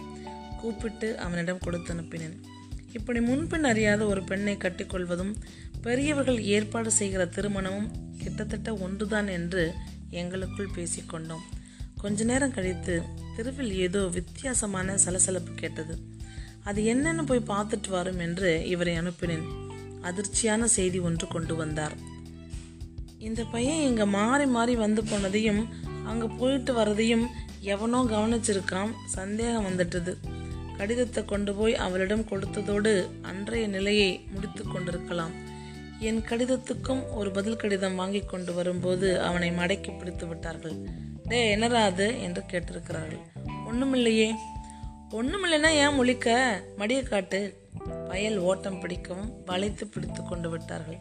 கூப்பிட்டு 0.61 1.19
அவனிடம் 1.19 1.59
கொடுத்து 1.59 1.93
அனுப்பினேன். 1.93 2.35
இப்படி 2.93 3.19
முன்பின் 3.19 3.63
அறியாத 3.63 4.05
ஒரு 4.05 4.23
பெண்ணை 4.23 4.57
கட்டிக்கொள்வதும் 4.57 5.33
பெரியவர்கள் 5.81 6.39
ஏற்பாடு 6.41 6.91
செய்கிற 6.91 7.25
திருமணமும் 7.25 7.91
கிட்டத்தட்ட 8.17 8.73
ஒன்றுதான் 8.75 9.27
என்று 9.27 9.71
எங்களுக்குள் 10.09 10.75
பேசிக்கொண்டோம். 10.75 11.45
கொஞ்ச 11.97 12.23
நேரம் 12.23 12.53
கழித்து 12.53 13.01
தெருவில் 13.35 13.73
ஏதோ 13.73 13.99
வித்தியாசமான 13.99 14.97
சலசலப்பு 14.97 15.53
கேட்டது. 15.53 15.95
அது 16.63 16.81
என்னன்னு 16.93 17.25
போய் 17.25 17.49
பார்த்துட்டு 17.49 17.89
வரும் 17.89 18.19
என்று 18.19 18.67
இவரை 18.67 18.97
அனுப்பினேன். 18.97 19.45
அதிர்ச்சியான 20.01 20.63
செய்தி 20.63 20.99
ஒன்று 20.99 21.27
கொண்டு 21.27 21.55
வந்தார். 21.55 21.95
இந்த 23.17 23.43
பையன் 23.43 23.81
இங்கே 23.81 24.03
மாறி 24.03 24.45
மாறி 24.45 24.75
வந்து 24.75 25.01
போனதையும் 25.01 25.61
அங்கே 26.09 26.27
போயிட்டு 26.39 26.71
வரதையும் 26.73 27.25
எவனோ 27.73 27.99
கவனிச்சிருக்கான். 28.03 28.91
சந்தேகம் 29.05 29.65
வந்துட்டது. 29.65 30.13
கடிதத்தை 30.77 31.21
கொண்டு 31.25 31.51
போய் 31.53 31.73
அவளிடம் 31.75 32.27
கொடுத்ததோடு 32.29 32.91
அன்றைய 33.21 33.67
நிலையை 33.67 34.09
முடித்து 34.33 34.63
கொண்டிருக்கலாம். 34.67 35.33
என் 35.99 36.21
கடிதத்துக்கும் 36.29 37.03
ஒரு 37.13 37.31
பதில் 37.31 37.61
கடிதம் 37.63 37.95
வாங்கி 37.95 38.21
கொண்டு 38.21 38.53
வரும்போது 38.53 39.21
அவனை 39.21 39.49
மடக்கி 39.51 39.91
பிடித்து 39.97 40.27
விட்டார்கள். 40.27 40.75
டே 41.27 41.39
என்னடா 41.51 41.81
அது? 41.83 42.07
என்று 42.21 42.43
கேட்டிருக்கிறார்கள். 42.51 43.23
ஒன்றுமில்லையே 43.69 44.29
ஒன்றுமில்லைன்னா 45.11 45.71
ஏன் 45.83 45.97
முழிக்க? 45.99 46.27
மடிய 46.77 46.99
காட்டு 47.03 47.39
பயல் 48.07 48.37
ஓட்டம் 48.37 48.79
பிடிக்கவும் 48.79 49.31
வளைத்து 49.45 49.87
பிடித்து 49.87 50.21
கொண்டு 50.23 50.49
விட்டார்கள். 50.49 50.99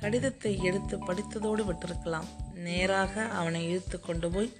கடிதத்தை 0.00 0.52
எடுத்து 0.62 0.96
படித்ததோடு 0.98 1.62
விட்டிருக்கலாம். 1.68 2.28
நேராக 2.66 3.22
அவனை 3.38 3.60
இழுத்து 3.68 4.00
கொண்டு 4.00 4.30
போய் 4.30 4.52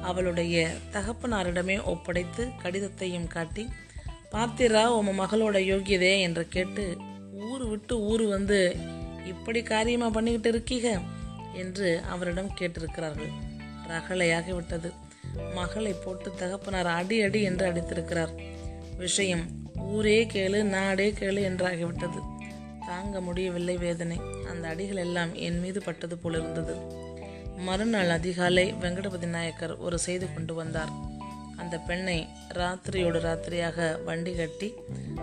அவளுடைய 0.00 0.68
தகப்பனாரிடமே 0.92 1.76
ஒப்படைத்து 1.84 2.44
கடிதத்தையும் 2.62 3.26
காட்டி 3.26 3.64
பார்த்திரா 4.32 4.84
உம 4.98 5.12
மகளோட 5.20 5.56
யோகியதே 5.72 6.12
என்று 6.20 6.48
கேட்டு 6.48 6.84
ஊர் 7.48 7.64
விட்டு 7.64 7.94
ஊர் 8.00 8.24
வந்து 8.26 8.58
இப்படி 9.24 9.62
காரியமா 9.62 10.08
பண்ணிக்கிட்டு 10.08 10.48
இருக்கீங்க 10.48 10.88
என்று 11.54 11.88
அவரிடம் 12.08 12.54
கேட்டிருக்கிறார்கள். 12.58 13.32
ரகளையாகி 13.88 14.52
விட்டது 14.54 14.88
மகளை 15.54 15.92
போட்டு 16.04 16.28
தகப்பனார் 16.34 16.86
அடி 16.86 17.16
அடி 17.22 17.40
என்று 17.42 17.64
அடித்திருக்கிறார். 17.72 18.32
விஷயம் 18.96 19.44
ஊரே 19.88 20.18
கேளு 20.24 20.62
நாடே 20.62 21.08
கேளு 21.10 21.40
என்றாகிவிட்டது. 21.50 22.20
தாங்க 22.86 23.20
முடியவில்லை 23.20 23.76
வேதனை. 23.76 24.20
அந்த 24.50 24.68
அடிகள் 24.68 24.96
எல்லாம் 24.96 25.34
என் 25.34 25.60
மீது 25.60 25.82
பட்டது 25.82 26.18
போல 26.18 26.38
இருந்தது. 26.38 26.74
மறுநாள் 27.58 28.08
அதிகாலை 28.08 28.74
வெங்கடபதி 28.74 29.26
நாயக்கர் 29.26 29.76
ஒரு 29.76 29.98
செய்தி 29.98 30.26
கொண்டு 30.34 30.54
வந்தார். 30.54 30.88
அந்த 31.56 31.78
பெண்ணை 31.78 32.26
ராத்திரியோடு 32.54 33.20
ராத்திரியாக 33.20 34.04
வண்டி 34.04 34.34
கட்டி 34.34 34.74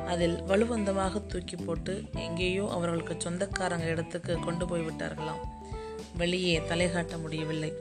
அதில் 0.07 0.41
வலுவந்தமாக 0.41 1.27
தூக்கி 1.27 1.55
போட்டு 1.55 2.03
எங்கேயோ 2.15 2.67
அவர்களுக்கு 2.71 3.15
சொந்தக்காரங்க 3.17 3.85
இடத்துக்கு 3.85 4.39
கொண்டு 4.39 4.65
போய் 4.65 4.81
விட்டார்களாம். 4.81 5.43
வெளியே 6.17 6.61
தலை 6.67 6.91
காட்ட 6.91 7.17
முடியவில்லை. 7.17 7.73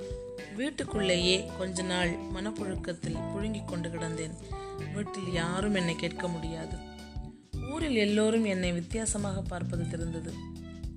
வீட்டுக்குள்ளேயே 0.57 1.51
கொஞ்ச 1.59 1.83
நாள் 1.83 2.11
மனப்புழுக்கத்தில் 2.11 3.23
புழுங்கிக் 3.35 3.65
கொண்டு 3.65 3.89
கிடந்தேன். 3.89 4.37
வீட்டில் 4.95 5.33
யாரும் 5.33 5.75
என்னை 5.75 5.95
கேட்க 5.95 6.29
முடியாது. 6.29 6.77
ஊரில் 7.73 7.99
எல்லோரும் 8.07 8.45
என்னை 8.45 8.71
வித்தியாசமாக 8.73 9.43
பார்ப்பது 9.43 9.85
தெரிந்தது. 9.89 10.33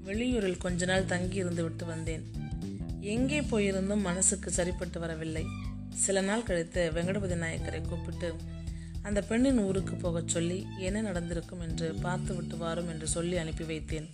வெளியூரில் 0.08 0.64
கொஞ்ச 0.66 0.86
நாள் 0.86 1.12
தங்கி 1.14 1.38
இருந்து 1.44 1.64
விட்டு 1.64 1.86
வந்தேன். 1.86 2.24
எங்கே 3.14 3.40
போயிருந்தும் 3.52 4.06
மனசுக்கு 4.10 4.52
சரிப்பட்டு 4.52 5.00
வரவில்லை. 5.00 5.46
சில 6.06 6.22
நாள் 6.22 6.48
கழித்து 6.48 6.82
வெங்கடபதி 6.96 7.36
நாயக்கரை 7.44 7.82
கூப்பிட்டு 7.82 8.30
அந்த 9.08 9.20
பெண்ணின் 9.22 9.60
ஊருக்கு 9.60 9.96
போகச் 9.96 10.32
சொல்லி 10.36 10.58
என்ன 10.78 11.02
நடந்திருக்கும் 11.02 11.64
என்று 11.68 11.88
பார்த்து 12.06 12.32
விட்டு 12.36 12.56
வாரும் 12.58 12.90
என்று 12.90 13.08
சொல்லி 13.08 13.36
அனுப்பி 13.38 13.66
வைத்தேன். 13.72 14.08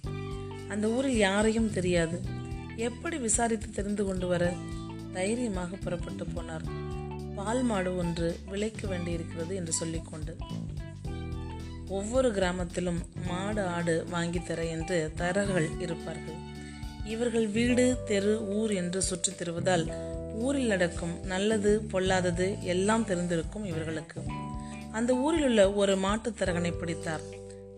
அந்த 0.73 0.85
ஊரில் 0.95 1.17
யாரையும் 1.17 1.73
தெரியாது. 1.77 2.17
எப்படி 2.87 3.17
விசாரித்து 3.17 3.69
தெரிந்து 3.69 4.05
கொண்டு 4.05 4.27
வர 4.27 4.43
தைரியமாக 5.13 5.75
புறப்பட்டு 5.75 6.25
போனார். 6.35 6.65
பால் 7.35 7.63
மாடு 7.63 7.91
ஒன்று 7.97 8.27
விலைக்கு 8.51 8.85
வேண்டியிருக்கிறது 8.87 9.53
என்று 9.55 9.73
சொல்லிக்கொண்டு 9.73 10.33
ஒவ்வொரு 11.91 12.31
கிராமத்திலும் 12.31 13.05
மாடு 13.27 13.65
ஆடு 13.65 14.07
வாங்கி 14.09 14.43
தர 14.43 14.65
என்று 14.65 15.11
தரகர்கள் 15.17 15.81
இருப்பார்கள். 15.81 16.33
இவர்கள் 17.05 17.47
வீடு 17.47 17.97
தெரு 18.05 18.41
ஊர் 18.41 18.71
என்று 18.71 19.01
சுற்றித் 19.01 19.37
திருவதால் 19.37 19.91
ஊரில் 20.33 20.67
நடக்கும் 20.67 21.23
நல்லது 21.23 21.81
பொல்லாதது 21.81 22.63
எல்லாம் 22.63 23.07
தெரிந்திருக்கும் 23.07 23.65
இவர்களுக்கு. 23.65 24.23
அந்த 24.91 25.13
ஊரில் 25.13 25.43
உள்ள 25.43 25.73
ஒரு 25.73 25.97
மாட்டுத் 25.97 26.41
தரகனை 26.41 26.77
பிடித்தார். 26.77 27.21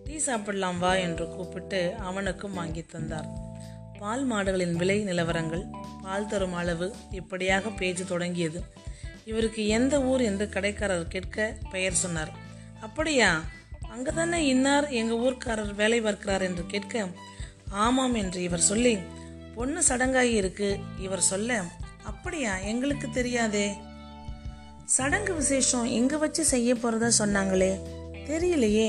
டீ 0.04 0.18
சாப்பிடலாம் 0.18 0.80
வா 0.80 0.96
என்று 0.96 1.30
கூப்பிட்டு 1.30 1.94
அவனுக்கும் 1.98 2.54
வாங்கி 2.54 2.82
தந்தார். 2.82 3.28
பால் 4.00 4.32
மாடுகளின் 4.32 4.74
விலை 4.74 5.06
நிலவரங்கள் 5.06 5.66
பால் 6.04 6.28
தரும் 6.28 6.54
அளவு 6.54 6.94
இப்படியாக 7.12 7.70
பேச்சு 7.70 8.06
தொடங்கியது. 8.06 8.64
இவருக்கு 9.26 9.68
எந்த 9.68 10.02
ஊர்? 10.02 10.22
என்று 10.22 10.50
கடைக்காரர் 10.50 11.08
கேட்க 11.08 11.58
பெயர் 11.72 11.94
சொன்னார். 11.94 12.32
அப்படியா? 12.82 13.42
அங்கே 13.94 14.12
தானே 14.12 14.38
இன்னார் 14.46 14.86
எங்கள் 14.90 15.18
ஊர்க்காரர் 15.18 15.74
வேலை 15.76 16.02
பார்க்கிறார் 16.02 16.42
என்று 16.42 16.66
கேட்க 16.66 17.08
ஆமாம் 17.86 18.14
என்று 18.14 18.42
இவர் 18.42 18.70
சொல்லி 18.70 18.94
பொண்ணு 19.56 19.82
சடங்காகி 19.90 20.34
இருக்கு 20.34 20.80
இவர் 20.98 21.30
சொல்ல 21.32 21.64
அப்படியா 22.04 22.58
எங்களுக்கு 22.58 23.10
தெரியாதே. 23.10 23.68
சடங்கு 24.86 25.34
விசேஷம் 25.34 25.86
இங்கே 25.86 26.16
வச்சு 26.16 26.46
செய்ய 26.46 26.74
போகிறத 26.74 27.12
சொன்னாங்களே. 27.18 27.72
தெரியலையே. 28.26 28.88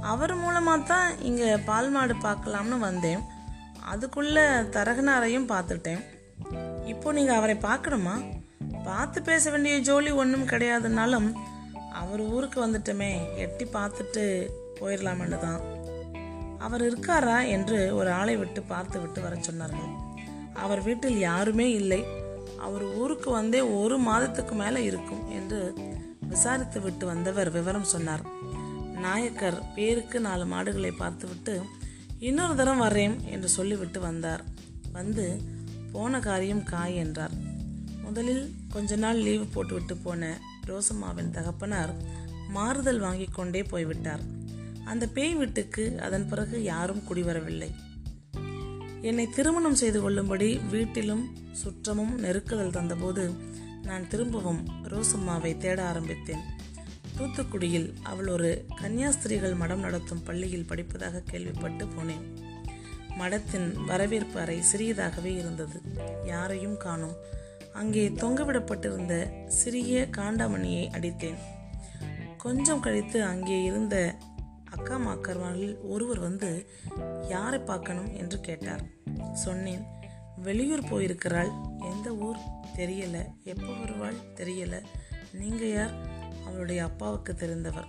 அவர் 0.00 0.34
மூலமாக 0.34 0.86
தான் 0.86 1.20
இங்கே 1.20 1.56
பால் 1.56 1.90
மாடு 1.90 2.14
பார்க்கலாம்னு 2.14 2.78
வந்தேன். 2.78 3.22
அதுக்குள்ள 3.92 4.38
தரகனாரையும் 4.76 5.50
பார்த்துட்டேன். 5.52 6.02
இப்போ 6.86 7.12
நீங்கள் 7.12 7.34
அவரை 7.34 7.56
பார்க்கணுமா? 7.68 8.14
பார்த்து 8.84 9.22
பேச 9.22 9.50
வேண்டிய 9.50 9.78
ஜோலி 9.78 10.10
ஒன்றும் 10.10 10.48
கிடையாதுனாலும் 10.48 11.28
அவர் 12.00 12.20
ஊருக்கு 12.34 12.58
வந்துட்டோமே 12.64 13.10
எட்டி 13.44 13.64
பார்த்துட்டு 13.64 14.24
போயிடலாம்னு 14.80 15.38
தான் 15.38 15.62
அவர் 16.58 16.82
இருக்காரா 16.88 17.36
என்று 17.48 17.78
ஒரு 17.94 18.10
ஆளை 18.10 18.34
விட்டு 18.36 18.60
பார்த்து 18.62 18.96
விட்டு 19.00 19.20
வர 19.22 19.34
சொன்னார்கள். 19.48 19.92
அவர் 20.54 20.80
வீட்டில் 20.82 21.18
யாருமே 21.18 21.66
இல்லை. 21.70 22.00
அவர் 22.58 22.84
ஊருக்கு 22.94 23.30
வந்தே 23.30 23.60
ஒரு 23.60 23.96
மாதத்துக்கு 23.98 24.54
மேலே 24.54 24.80
இருக்கும் 24.82 25.22
என்று 25.30 25.60
விசாரித்து 26.32 26.80
விட்டு 26.80 27.06
வந்தவர் 27.06 27.50
விவரம் 27.50 27.90
சொன்னார். 27.94 28.22
நாயக்கர் 29.04 29.58
பேருக்கு 29.74 30.20
நாலு 30.20 30.44
மாடுகளை 30.46 30.90
பார்த்துவிட்டு 30.90 31.54
இன்னொரு 32.28 32.54
தரம் 32.54 32.78
வர்றேன் 32.78 33.16
என்று 33.34 33.48
சொல்லிவிட்டு 33.48 34.00
வந்தார். 34.00 34.44
வந்து 34.92 35.26
போன 35.92 36.20
காரியம் 36.20 36.64
காய் 36.64 36.94
என்றார். 36.96 37.34
முதலில் 38.04 38.44
கொஞ்ச 38.72 38.96
நாள் 38.96 39.24
லீவு 39.26 39.46
போட்டுவிட்டு 39.54 39.96
போன 39.96 40.32
ரோசம்மாவின் 40.66 41.30
தகப்பனார் 41.30 41.94
மாறுதல் 42.48 42.98
வாங்கி 42.98 43.24
கொண்டே 43.24 43.62
போய்விட்டார். 43.62 44.20
அந்த 44.84 45.06
பேய் 45.06 45.34
வீட்டுக்கு 45.34 46.00
அதன் 46.00 46.28
பிறகு 46.28 46.62
யாரும் 46.62 47.02
குடிவரவில்லை. 47.08 47.70
என்னை 49.00 49.28
திருமணம் 49.28 49.74
செய்து 49.74 50.00
கொள்ளும்படி 50.00 50.58
வீட்டிலும் 50.58 51.36
சுற்றமும் 51.64 52.18
நெருக்குதல் 52.18 52.70
தந்தபோது 52.70 53.32
நான் 53.82 54.08
திரும்பவும் 54.08 54.68
ரோசம்மாவை 54.82 55.56
தேட 55.56 55.86
ஆரம்பித்தேன். 55.86 56.42
தூத்துக்குடியில் 57.18 57.94
அவள் 58.02 58.28
ஒரு 58.28 58.66
கன்னியாஸ்திரிகள் 58.80 59.56
மடம் 59.56 59.80
நடத்தும் 59.80 60.22
பள்ளியில் 60.22 60.66
படிப்பதாக 60.68 61.22
கேள்விப்பட்டு 61.24 61.84
போனேன். 61.84 62.24
மடத்தின் 63.18 63.84
வரவேற்பு 63.84 64.40
அறை 64.40 64.62
சிறியதாகவே 64.72 65.38
இருந்தது. 65.38 65.80
யாரையும் 66.24 66.76
காணோம் 66.76 67.16
அங்கே 67.72 68.08
தொங்கவிடப்பட்டிருந்த 68.08 69.46
சிறிய 69.46 70.08
காண்டாமணியை 70.16 70.86
அடித்தேன். 70.90 71.34
கொஞ்சம் 72.38 72.80
கழித்து 72.80 73.24
அங்கே 73.24 73.62
இருந்த 73.62 74.16
அக்கா 74.70 74.98
மாக்கர்வாளில் 74.98 75.76
ஒருவர் 75.82 76.18
வந்து 76.18 76.70
யாரை 77.28 77.58
பார்க்கணும்? 77.58 78.14
என்று 78.14 78.40
கேட்டார். 78.40 78.82
சொன்னேன் 79.32 79.84
வெளியூர் 80.36 80.88
போயிருக்கிறாள். 80.88 81.50
எந்த 81.80 82.14
ஊர்? 82.14 82.36
தெரியல. 82.76 83.26
எப்போ 83.44 83.72
வருவாள்? 83.72 84.14
தெரியல. 84.34 84.82
நீங்க 85.32 85.66
யார்? 85.66 85.92
அவளுடைய 86.46 86.84
அப்பாவுக்கு 86.84 87.32
தெரிந்தவர். 87.32 87.86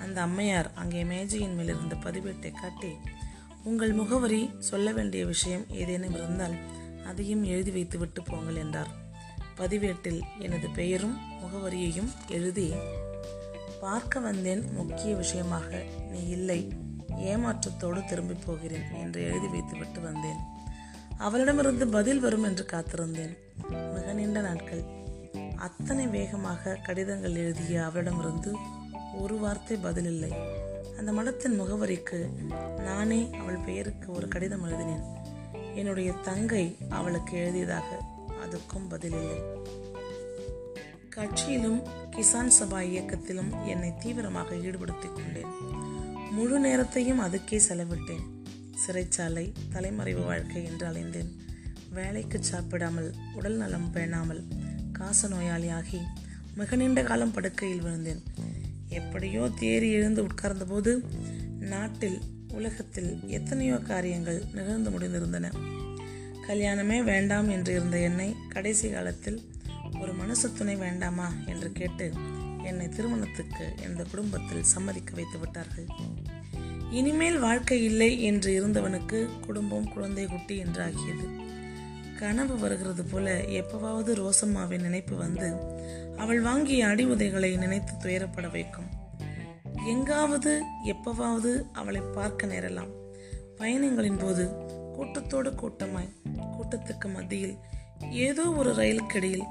அந்த 0.00 0.20
அம்மையார் 0.20 0.70
அங்கே 0.74 1.04
மேஜையின் 1.04 1.54
மேல் 1.54 1.68
இருந்த 1.68 1.94
பதிவேட்டை 1.94 2.52
காட்டி 2.60 2.88
உங்கள் 3.64 3.92
முகவரி 3.92 4.50
சொல்ல 4.58 4.92
வேண்டிய 4.92 5.26
விஷயம் 5.26 5.70
ஏதேனும் 5.70 6.14
இருந்தால் 6.14 6.54
அதையும் 7.06 7.44
எழுதி 7.44 7.70
வைத்து 7.70 7.98
விட்டு 7.98 8.22
போங்கள் 8.22 8.56
என்றார். 8.56 9.01
பதிவேட்டில் 9.56 10.22
எனது 10.38 10.68
பெயரும் 10.68 11.16
முகவரியையும் 11.42 12.10
எழுதி 12.28 12.72
பார்க்க 13.80 14.20
வந்தேன் 14.20 14.72
முக்கிய 14.72 15.14
விஷயமாக 15.14 15.82
நீ 16.10 16.26
இல்லை 16.26 16.72
ஏமாற்றத்தோடு 17.16 18.04
திரும்பி 18.04 18.34
போகிறேன் 18.46 18.90
என்று 18.92 19.22
எழுதி 19.22 19.46
வைத்துவிட்டு 19.46 20.00
வந்தேன். 20.00 20.40
அவளிடமிருந்து 21.18 21.88
பதில் 21.88 22.20
வரும் 22.20 22.42
என்று 22.42 22.66
காத்திருந்தேன். 22.72 23.36
மிக 23.68 24.12
நீண்ட 24.12 24.40
நாட்கள். 24.40 24.84
அத்தனை 25.56 26.06
வேகமாக 26.06 26.78
கடிதங்கள் 26.82 27.34
எழுதிய 27.34 27.84
அவளிடமிருந்து 27.84 28.56
ஒரு 29.14 29.38
வார்த்தை 29.38 29.76
பதில் 29.76 30.04
இல்லை. 30.04 30.32
அந்த 30.98 31.12
மடத்தின் 31.12 31.58
முகவரிக்கு 31.60 32.18
நானே 32.80 33.30
அவள் 33.40 33.56
பெயருக்கு 33.56 34.12
ஒரு 34.12 34.28
கடிதம் 34.28 34.64
எழுதினேன். 34.64 35.04
என்னுடைய 35.74 36.12
தங்கை 36.12 36.76
அவளுக்கு 36.88 37.38
எழுதியதாக 37.38 38.10
அதுக்கும் 38.44 38.90
பதிலில்லை 38.90 39.40
கட்சியிலும் 41.16 41.80
கிசான் 42.10 42.52
சபா 42.58 42.78
இயக்கத்திலும் 42.80 43.66
என்னை 43.66 43.92
தீவிரமாக 44.00 44.56
ஈடுபடுத்திக் 44.56 45.14
கொண்டேன். 45.14 45.50
முழு 46.30 46.58
நேரத்தையும் 46.58 47.20
அதுக்கே 47.20 47.58
செலவிட்டேன். 47.68 48.24
சிறைச்சாலை 48.82 49.52
தலைமறைவு 49.72 50.24
வாழ்க்கை 50.24 50.64
என்று 50.64 50.86
அலைந்தேன். 50.86 51.30
வேலைக்கு 51.90 52.44
சாப்பிடாமல் 52.44 53.14
உடல் 53.34 53.56
நலம் 53.56 53.90
பேணாமல் 53.94 54.42
காச 54.92 55.28
நோயாளியாகி 55.28 56.00
மிக 56.54 56.76
நீண்ட 56.76 57.02
காலம் 57.02 57.32
படுக்கையில் 57.32 57.82
விழுந்தேன். 57.82 58.22
எப்படியோ 58.88 59.50
தேறி 59.60 59.90
எழுந்து 59.90 60.22
உட்கார்ந்தபோது 60.22 61.04
நாட்டில் 61.58 62.18
உலகத்தில் 62.52 63.28
எத்தனையோ 63.28 63.76
காரியங்கள் 63.76 64.42
நிகழ்ந்து 64.52 64.90
முடிந்திருந்தன. 64.90 65.71
கல்யாணமே 66.48 67.04
வேண்டாம் 67.04 67.48
என்று 67.48 67.72
இருந்த 67.72 67.98
என்னை 67.98 68.36
கடைசி 68.48 68.90
காலத்தில் 68.90 69.38
ஒரு 70.00 70.12
மனசு 70.12 70.52
துணை 70.52 70.76
வேண்டாமா 70.76 71.32
என்று 71.46 71.72
கேட்டு 71.72 72.12
என்னை 72.64 72.88
திருமணத்துக்கு 72.88 73.72
இந்த 73.88 74.02
குடும்பத்தில் 74.10 74.62
சம்மதிக்க 74.62 75.14
வைத்து 75.14 75.38
விட்டார்கள். 75.38 75.86
இனிமேல் 76.90 77.38
வாழ்க்கை 77.38 77.84
இல்லை 77.84 78.22
என்று 78.22 78.50
இருந்தவனுக்கு 78.60 79.40
குடும்பம் 79.40 79.92
குழந்தை 79.92 80.26
குட்டி 80.26 80.62
என்றாகியது. 80.62 81.26
கனவு 82.18 82.58
வருகிறது 82.58 83.04
போல 83.04 83.36
எப்பவாவது 83.38 84.12
ரோசம்மாவின் 84.14 84.80
நினைப்பு 84.80 85.16
வந்து 85.16 85.48
அவள் 86.16 86.40
வாங்கிய 86.40 86.86
அடி 86.86 87.04
உதைகளை 87.04 87.56
நினைத்து 87.56 87.94
துயரப்பட 88.00 88.50
வைக்கும். 88.50 88.90
எங்காவது 89.86 90.62
எப்பவாவது 90.84 91.62
அவளை 91.72 92.00
பார்க்க 92.14 92.46
நேரலாம். 92.46 92.92
பயணங்களின் 93.58 94.18
போது 94.18 94.44
கூட்டத்தோடு 94.94 95.50
கூட்டமாய் 95.54 96.12
கூட்டத்துக்கு 96.40 97.12
மத்தியில் 97.14 97.56
ஏதோ 98.10 98.52
ஒரு 98.52 98.74
ரயிலுக்கிடையில் 98.74 99.46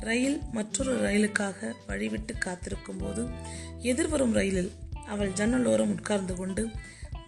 ரயில் 0.00 0.40
மற்றொரு 0.52 0.94
ரயிலுக்காக 1.00 1.72
வழிவிட்டு 1.88 2.38
காத்திருக்கும் 2.38 2.96
போது 2.96 3.28
எதிர்வரும் 3.78 4.32
ரயிலில் 4.32 4.72
அவள் 5.06 5.30
ஜன்னலோரம் 5.30 5.90
உட்கார்ந்து 5.90 6.34
கொண்டு 6.34 6.68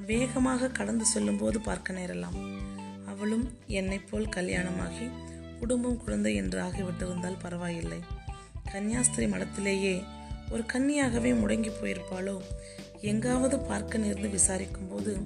வேகமாக 0.07 0.68
கடந்து 0.68 1.04
செல்லும் 1.04 1.37
போது 1.37 1.61
பார்க்க 1.61 1.92
நேரலாம். 1.92 2.38
அவளும் 3.07 3.59
என்னைப் 3.66 4.11
போல் 4.11 4.28
கல்யாணமாகி 4.28 5.11
குடும்பம் 5.59 6.04
குழந்தை 6.04 6.35
என்று 6.35 6.62
ஆகிவிட்டிருந்தால் 6.62 7.38
பரவாயில்லை. 7.38 7.98
கன்னியாஸ்திரி 8.72 9.28
மடத்திலேயே 9.31 10.04
ஒரு 10.50 10.64
கன்னியாகவே 10.72 11.33
முடங்கி 11.33 11.70
போயிருப்பாளோ? 11.83 12.40
எங்காவது 13.00 13.59
பார்க்க 13.59 13.98
நேர்ந்து 13.98 14.31
விசாரிக்கும் 14.31 14.88
போது 14.88 15.16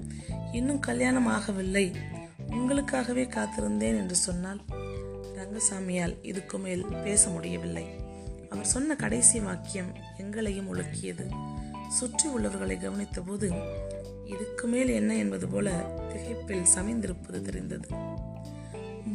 இன்னும் 0.51 0.79
கல்யாணம் 0.79 1.27
ஆகவில்லை. 1.27 1.95
உங்களுக்காகவே 2.53 3.23
காத்திருந்தேன் 3.27 3.97
என்று 4.01 4.15
சொன்னால் 4.15 4.61
ரங்கசாமியால் 5.35 6.15
இதுக்கு 6.21 6.57
மேல் 6.57 6.83
பேச 6.85 7.29
முடியவில்லை. 7.29 7.85
அவர் 8.49 8.65
சொன்ன 8.65 8.95
கடைசி 8.95 9.39
வாக்கியம் 9.39 9.91
எங்களையும் 10.17 10.69
உலுக்கியது. 10.73 11.25
சுற்றி 11.89 12.29
உள்ளவர்களை 12.29 12.77
கவனித்த 12.77 13.21
போது 13.21 13.47
இதுக்கு 14.25 14.67
மேல் 14.67 14.89
என்ன 14.89 15.15
என்பது 15.15 15.47
போல 15.47 15.69
திகைப்பில் 16.09 16.71
சமைந்திருப்பது 16.75 17.41
தெரிந்தது. 17.41 17.87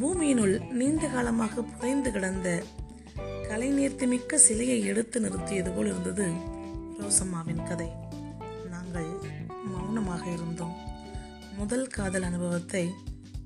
பூமியினுள் 0.01 0.55
நீண்ட 0.71 1.07
காலமாக 1.07 1.61
புதைந்து 1.61 2.11
கிடந்த 2.11 2.63
கலைநீர்த்திமிக்க 3.49 4.35
சிலையை 4.35 4.85
எடுத்து 4.85 5.19
நிறுத்தியது 5.21 5.71
போல் 5.75 5.85
இருந்தது 5.85 6.27
ரோசம்மாவின் 6.99 7.67
கதை. 7.67 7.89
நாங்கள் 8.69 9.09
மௌனமாக 9.65 10.23
இருந்தோம். 10.31 10.75
முதல் 11.57 11.87
காதல் 11.87 12.23
அனுபவத்தை 12.23 12.83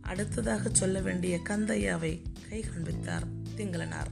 அடுத்ததாக 0.04 0.70
சொல்ல 0.72 1.02
வேண்டிய 1.02 1.40
கந்தையாவை 1.50 2.22
கை 2.50 2.60
காண்பித்தார் 2.60 3.24
திங்களனார். 3.58 4.12